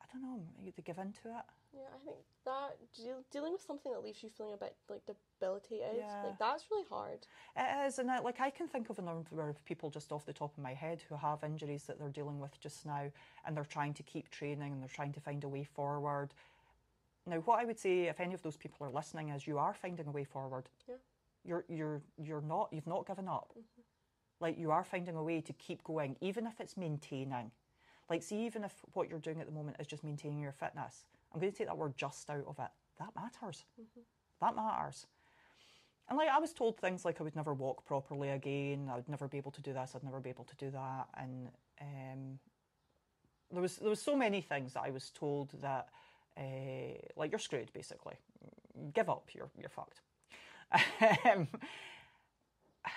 [0.00, 1.44] I don't know, they give into it.
[1.72, 5.02] Yeah, I think that deal, dealing with something that leaves you feeling a bit like
[5.06, 6.24] debilitated, yeah.
[6.24, 7.26] like that's really hard.
[7.56, 10.26] It is, and I, like I can think of a number of people just off
[10.26, 13.10] the top of my head who have injuries that they're dealing with just now,
[13.46, 16.34] and they're trying to keep training and they're trying to find a way forward.
[17.26, 19.74] Now, what I would say, if any of those people are listening, is you are
[19.74, 20.68] finding a way forward.
[20.88, 20.96] Yeah.
[21.44, 23.52] You're you're you're not you've not given up.
[23.52, 23.82] Mm-hmm.
[24.40, 27.52] Like you are finding a way to keep going, even if it's maintaining.
[28.08, 31.04] Like, see, even if what you're doing at the moment is just maintaining your fitness
[31.32, 32.70] I'm going to take that word just out of it.
[32.98, 33.64] That matters.
[33.80, 34.00] Mm-hmm.
[34.40, 35.06] That matters.
[36.08, 39.08] And like I was told things like I would never walk properly again, I would
[39.08, 41.06] never be able to do this, I'd never be able to do that.
[41.16, 41.48] And
[41.80, 42.40] um,
[43.52, 45.88] there was there was so many things that I was told that
[46.36, 48.14] uh, like you're screwed basically.
[48.92, 50.00] Give up, you're you're fucked.
[51.24, 51.48] Um,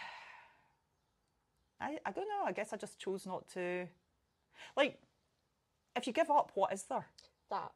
[1.79, 2.45] I I don't know.
[2.45, 3.87] I guess I just chose not to.
[4.75, 4.99] Like,
[5.95, 7.05] if you give up, what is there?
[7.53, 7.71] that.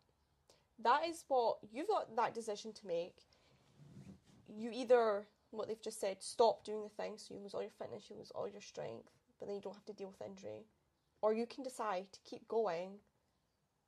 [0.84, 3.16] That is what you've got that decision to make.
[4.48, 7.72] You either what they've just said, stop doing the thing so you lose all your
[7.72, 9.10] fitness, you lose all your strength,
[9.40, 10.66] but then you don't have to deal with injury.
[11.22, 13.00] Or you can decide to keep going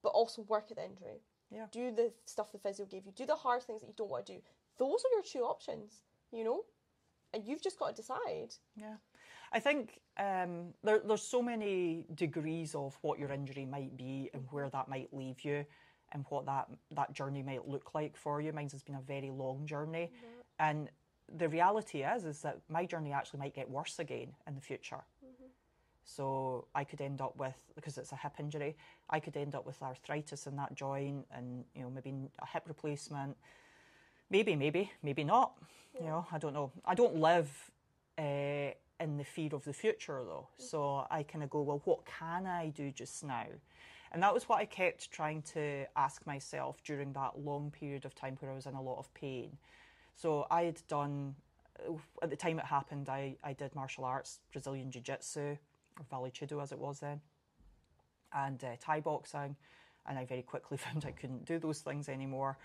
[0.02, 1.22] but also work at the injury.
[1.52, 1.66] Yeah.
[1.72, 3.12] Do the stuff the physio gave you.
[3.16, 4.42] Do the hard things that you don't want to do.
[4.78, 6.62] Those are your two options, you know?
[7.34, 8.54] And you've just got to decide.
[8.76, 8.96] Yeah.
[9.52, 14.46] I think um, there, there's so many degrees of what your injury might be and
[14.52, 15.66] where that might leave you
[16.12, 18.52] and what that, that journey might look like for you.
[18.54, 20.12] Mine's has been a very long journey.
[20.60, 20.90] And
[21.38, 25.04] the reality is is that my journey actually might get worse again in the future.
[26.04, 28.76] So I could end up with because it's a hip injury,
[29.10, 32.64] I could end up with arthritis in that joint and you know maybe a hip
[32.68, 33.38] replacement.
[34.32, 35.54] Maybe, maybe, maybe not.
[36.00, 36.72] You know, I don't know.
[36.86, 37.72] I don't live
[38.18, 42.06] uh, in the fear of the future though, so I kind of go, well, what
[42.06, 43.46] can I do just now?
[44.12, 48.16] And that was what I kept trying to ask myself during that long period of
[48.16, 49.58] time where I was in a lot of pain.
[50.16, 51.36] So I had done,
[52.22, 55.58] at the time it happened, I, I did martial arts, Brazilian Jiu Jitsu,
[55.98, 57.22] or Vale Tudo as it was then,
[58.34, 59.56] and uh, Thai boxing.
[60.08, 62.58] And I very quickly found I couldn't do those things anymore.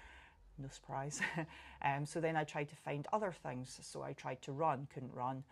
[0.58, 1.20] No surprise.
[1.82, 3.78] um, so then I tried to find other things.
[3.82, 5.44] So I tried to run, couldn't run.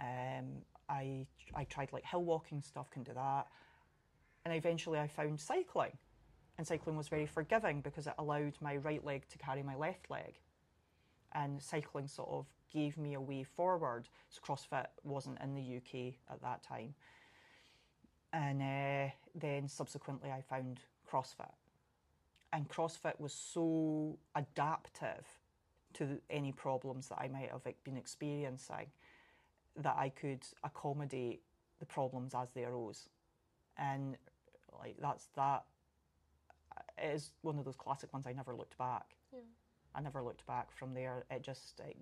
[0.00, 3.46] Um, I, I tried like hill walking stuff, couldn't do that.
[4.44, 5.96] And eventually I found cycling.
[6.56, 10.10] And cycling was very forgiving because it allowed my right leg to carry my left
[10.10, 10.34] leg
[11.34, 14.08] and cycling sort of gave me a way forward.
[14.28, 16.94] So CrossFit wasn't in the UK at that time.
[18.32, 20.80] And uh, then subsequently, I found
[21.10, 21.52] CrossFit.
[22.52, 25.26] And CrossFit was so adaptive
[25.94, 28.86] to any problems that I might have been experiencing
[29.76, 31.42] that I could accommodate
[31.78, 33.08] the problems as they arose.
[33.78, 34.16] And
[34.80, 35.64] like that's that
[37.02, 39.14] it is one of those classic ones I never looked back.
[39.32, 39.40] Yeah.
[39.94, 41.24] I never looked back from there.
[41.30, 41.96] It just it,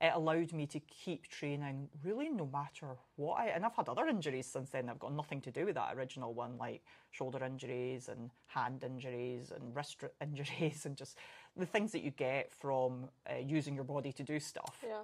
[0.00, 4.06] it allowed me to keep training really no matter what I and I've had other
[4.06, 8.08] injuries since then I've got nothing to do with that original one, like shoulder injuries
[8.08, 11.18] and hand injuries and wrist injuries and just
[11.56, 14.84] the things that you get from uh, using your body to do stuff.
[14.86, 15.02] Yeah.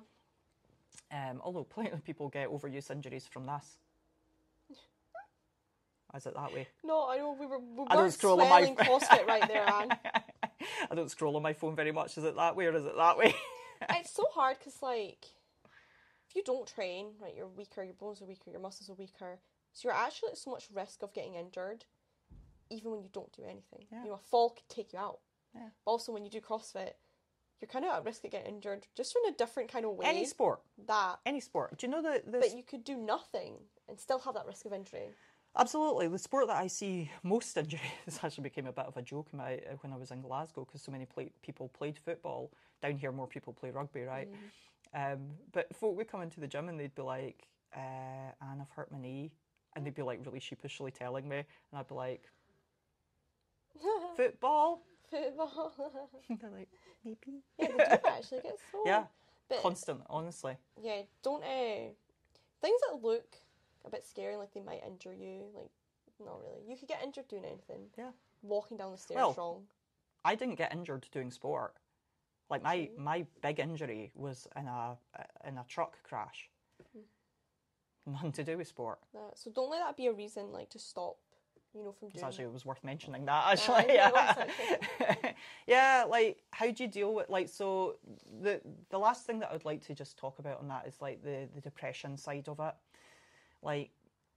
[1.12, 3.78] Um, although plenty of people get overuse injuries from this.
[6.16, 6.68] Is it that way?
[6.84, 9.96] No, I know we were we I don't scroll on my- CrossFit right there, Anne.
[10.90, 12.18] I don't scroll on my phone very much.
[12.18, 13.34] Is it that way or is it that way?
[13.90, 15.24] it's so hard because like
[16.28, 19.38] if you don't train right you're weaker your bones are weaker your muscles are weaker
[19.72, 21.86] so you're actually at so much risk of getting injured
[22.68, 24.02] even when you don't do anything Yeah.
[24.04, 25.20] you know a fall could take you out
[25.54, 25.68] Yeah.
[25.84, 26.92] But also when you do crossfit
[27.58, 30.04] you're kind of at risk of getting injured just in a different kind of way
[30.06, 30.60] Any sport.
[30.86, 31.78] that Any sport.
[31.78, 33.54] Do you know that this but you could do nothing
[33.88, 35.08] and still have that risk of injury
[35.56, 36.08] Absolutely.
[36.08, 39.28] The sport that I see most injury, this actually became a bit of a joke
[39.32, 42.50] in my, uh, when I was in Glasgow because so many play, people played football.
[42.82, 44.28] Down here, more people play rugby, right?
[44.94, 48.70] Um, but folk would come into the gym and they'd be like, uh, Anne, I've
[48.70, 49.32] hurt my knee.
[49.76, 51.36] And they'd be like really sheepishly telling me.
[51.38, 51.46] And
[51.78, 52.22] I'd be like,
[54.16, 54.82] football?
[55.10, 55.72] football
[56.40, 56.68] They're like,
[57.04, 57.42] maybe.
[57.58, 59.04] yeah they do actually get so Yeah,
[59.48, 60.56] but constant, honestly.
[60.82, 61.90] yeah, don't uh,
[62.62, 63.36] things that look
[63.84, 65.44] a bit scary, like they might injure you.
[65.54, 65.70] Like,
[66.24, 66.60] not really.
[66.68, 67.86] You could get injured doing anything.
[67.96, 68.10] Yeah.
[68.42, 69.62] Walking down the stairs Well, wrong.
[70.24, 71.74] I didn't get injured doing sport.
[72.50, 72.90] Like my, Okay.
[72.98, 74.98] my big injury was in a
[75.46, 76.50] in a truck crash.
[76.92, 78.12] Hmm.
[78.12, 78.98] Nothing to do with sport.
[79.14, 79.38] That.
[79.38, 81.16] So don't let that be a reason, like, to stop.
[81.72, 82.26] You know, from It's doing.
[82.26, 83.94] actually it was worth mentioning that actually.
[83.94, 84.44] yeah,
[85.00, 85.32] Yeah.
[85.68, 87.94] yeah, like how do you deal with like so
[88.42, 91.22] the the last thing that I'd like to just talk about on that is like
[91.22, 92.74] the the depression side of it.
[93.62, 93.90] Like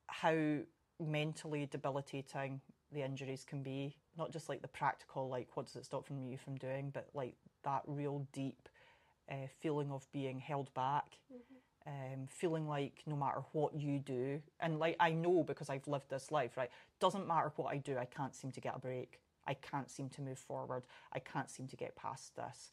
[0.08, 0.58] how
[1.00, 2.62] mentally debilitating
[2.92, 6.20] the injuries can be, not just like the practical like what does it stop from
[6.20, 8.70] you from doing, but like that real deep
[9.32, 11.18] uh, feeling of being held back
[11.86, 16.10] um, feeling like no matter what you do, and like I know because I've lived
[16.10, 16.70] this life, right?
[17.00, 19.20] Doesn't matter what I do, I can't seem to get a break.
[19.46, 20.84] I can't seem to move forward.
[21.12, 22.72] I can't seem to get past this.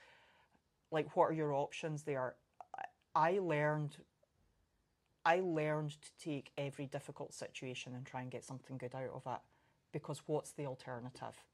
[0.93, 2.37] Like, what are your options there?
[3.15, 3.97] I learned.
[5.25, 9.23] I learned to take every difficult situation and try and get something good out of
[9.27, 9.41] it,
[9.93, 11.45] because what's the alternative?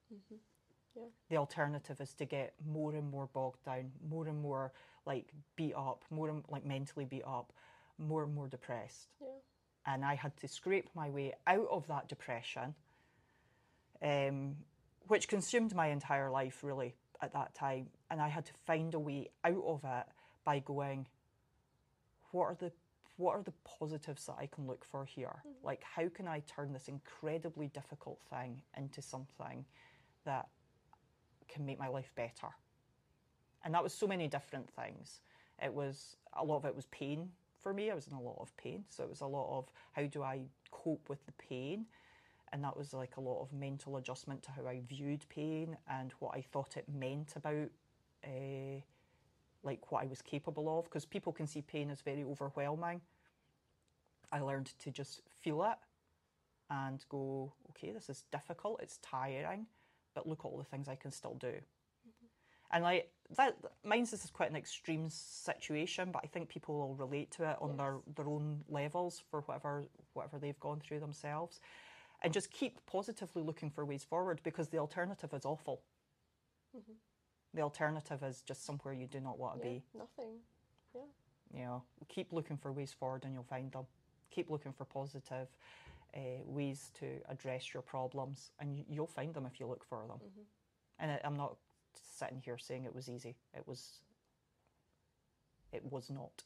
[0.95, 1.03] Yeah.
[1.29, 4.73] The alternative is to get more and more bogged down, more and more
[5.05, 7.53] like beat up, more and like mentally beat up,
[7.99, 9.09] more and more depressed.
[9.21, 9.29] Yeah.
[9.87, 12.75] And I had to scrape my way out of that depression
[14.03, 14.57] um,
[15.07, 17.87] which consumed my entire life really at that time.
[18.11, 20.07] And I had to find a way out of it
[20.45, 21.07] by going,
[22.33, 22.73] what are the
[23.17, 25.43] what are the positives that I can look for here?
[25.63, 29.65] Like, how can I turn this incredibly difficult thing into something
[30.25, 30.49] that
[31.49, 32.49] can make my life better?
[33.65, 35.21] And that was so many different things.
[35.63, 37.91] It was a lot of it was pain for me.
[37.91, 38.85] I was in a lot of pain.
[38.89, 41.87] So it was a lot of how do I cope with the pain?
[42.53, 46.13] And that was like a lot of mental adjustment to how I viewed pain and
[46.21, 47.71] what I thought it meant about
[48.25, 48.81] uh,
[49.63, 50.85] like what I was capable of.
[50.85, 53.01] Because people can see pain as very overwhelming.
[54.33, 55.79] I learned to just feel it
[56.71, 59.67] and go, okay, this is difficult, it's tiring,
[60.15, 61.49] but look at all the things I can still do.
[61.49, 62.27] Mm-hmm.
[62.73, 66.95] And like that, mine's this is quite an extreme situation, but I think people will
[66.95, 69.85] relate to it on their, their own levels for whatever
[70.15, 71.61] whatever they've gone through themselves,
[72.23, 75.83] and just keep positively looking for ways forward because the alternative is awful.
[76.77, 76.93] Mm-hmm.
[77.57, 79.83] The alternative is just somewhere you do not want to Yeah, be.
[79.95, 80.41] nothing.
[80.95, 81.01] Yeah.
[81.55, 83.87] You know, keep looking for ways forward, and you'll find them.
[84.31, 85.49] Keep looking for positive
[86.15, 90.21] uh, ways to address your problems, and you'll find them if you look for them.
[90.99, 91.57] And I, I'm not
[91.95, 93.37] sitting here saying it was easy.
[93.55, 94.01] It was.
[95.73, 96.45] It was not,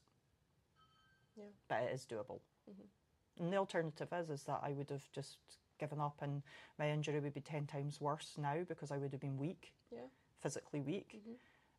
[1.37, 1.45] Yeah.
[1.69, 2.41] but it is doable.
[3.39, 5.39] And the alternative is is that I would have just
[5.79, 6.43] given up, and
[6.79, 10.07] my injury would be ten times worse now because I would have been weak, Yeah.
[10.41, 11.21] Physically weak.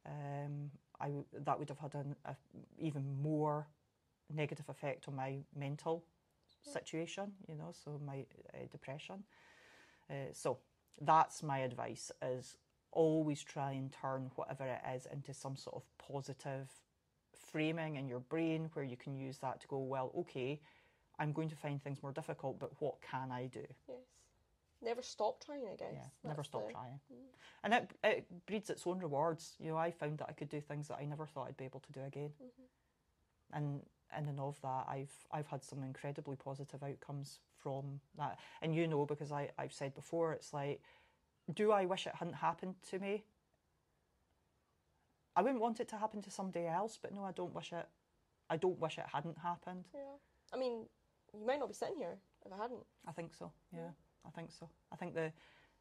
[0.05, 1.09] Um, I
[1.45, 2.35] that would have had an a,
[2.79, 3.67] even more
[4.33, 6.03] negative effect on my mental
[6.63, 7.33] situation.
[7.47, 9.23] You know, so my uh, depression.
[10.09, 10.59] Uh, so
[11.01, 12.57] that's my advice: is
[12.91, 16.69] always try and turn whatever it is into some sort of positive
[17.51, 20.59] framing in your brain where you can use that to go, well, okay,
[21.19, 23.65] I'm going to find things more difficult, but what can I do?
[23.87, 23.97] Yes.
[24.83, 25.93] Never stop trying, I guess.
[25.93, 26.99] Yeah, never stop the- trying.
[27.11, 27.15] Mm.
[27.63, 29.55] And it, it breeds its own rewards.
[29.59, 31.65] You know, I found that I could do things that I never thought I'd be
[31.65, 32.31] able to do again.
[32.41, 33.57] Mm-hmm.
[33.57, 33.81] And
[34.17, 38.39] in and of that, I've I've had some incredibly positive outcomes from that.
[38.61, 40.81] And you know, because I, I've said before, it's like,
[41.53, 43.23] do I wish it hadn't happened to me?
[45.35, 47.87] I wouldn't want it to happen to somebody else, but no, I don't wish it.
[48.49, 49.85] I don't wish it hadn't happened.
[49.93, 50.17] Yeah.
[50.53, 50.85] I mean,
[51.33, 52.83] you might not be sitting here if I hadn't.
[53.07, 53.51] I think so.
[53.73, 53.91] Yeah,
[54.25, 54.69] I think so.
[54.91, 55.31] I think the,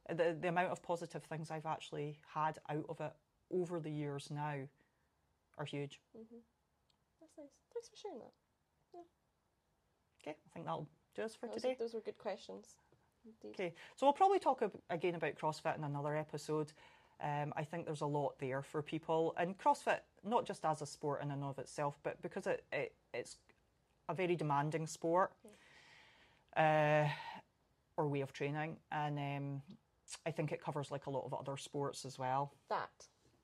[0.09, 3.12] the the amount of positive things I've actually had out of it
[3.53, 4.57] over the years now
[5.59, 6.01] are huge.
[6.14, 7.49] That's nice.
[7.72, 8.32] Thanks for sharing that.
[10.22, 11.76] Okay, I think that'll do us for Those, today.
[11.78, 12.76] those were good questions.
[13.24, 13.55] Indeed.
[13.55, 16.72] Okay, so we'll probably talk ab- again about CrossFit in another episode.
[17.22, 20.86] Um, I think there's a lot there for people, and CrossFit not just as a
[20.86, 23.36] sport in and of itself, but because it, it it's
[24.09, 25.32] a very demanding sport
[26.57, 27.07] uh,
[27.97, 28.76] or way of training.
[28.91, 29.62] And um,
[30.26, 32.53] I think it covers like a lot of other sports as well.
[32.68, 32.91] That,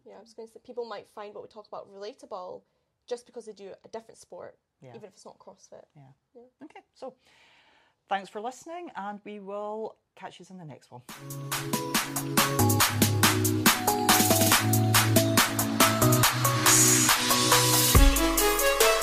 [0.05, 2.63] yeah, I was going to say people might find what we talk about relatable
[3.09, 4.91] just because they do a different sport, yeah.
[4.91, 5.85] even if it's not CrossFit.
[5.95, 6.03] Yeah.
[6.35, 6.65] yeah.
[6.65, 7.15] Okay, so
[8.09, 11.03] thanks for listening, and we will catch you in the next one.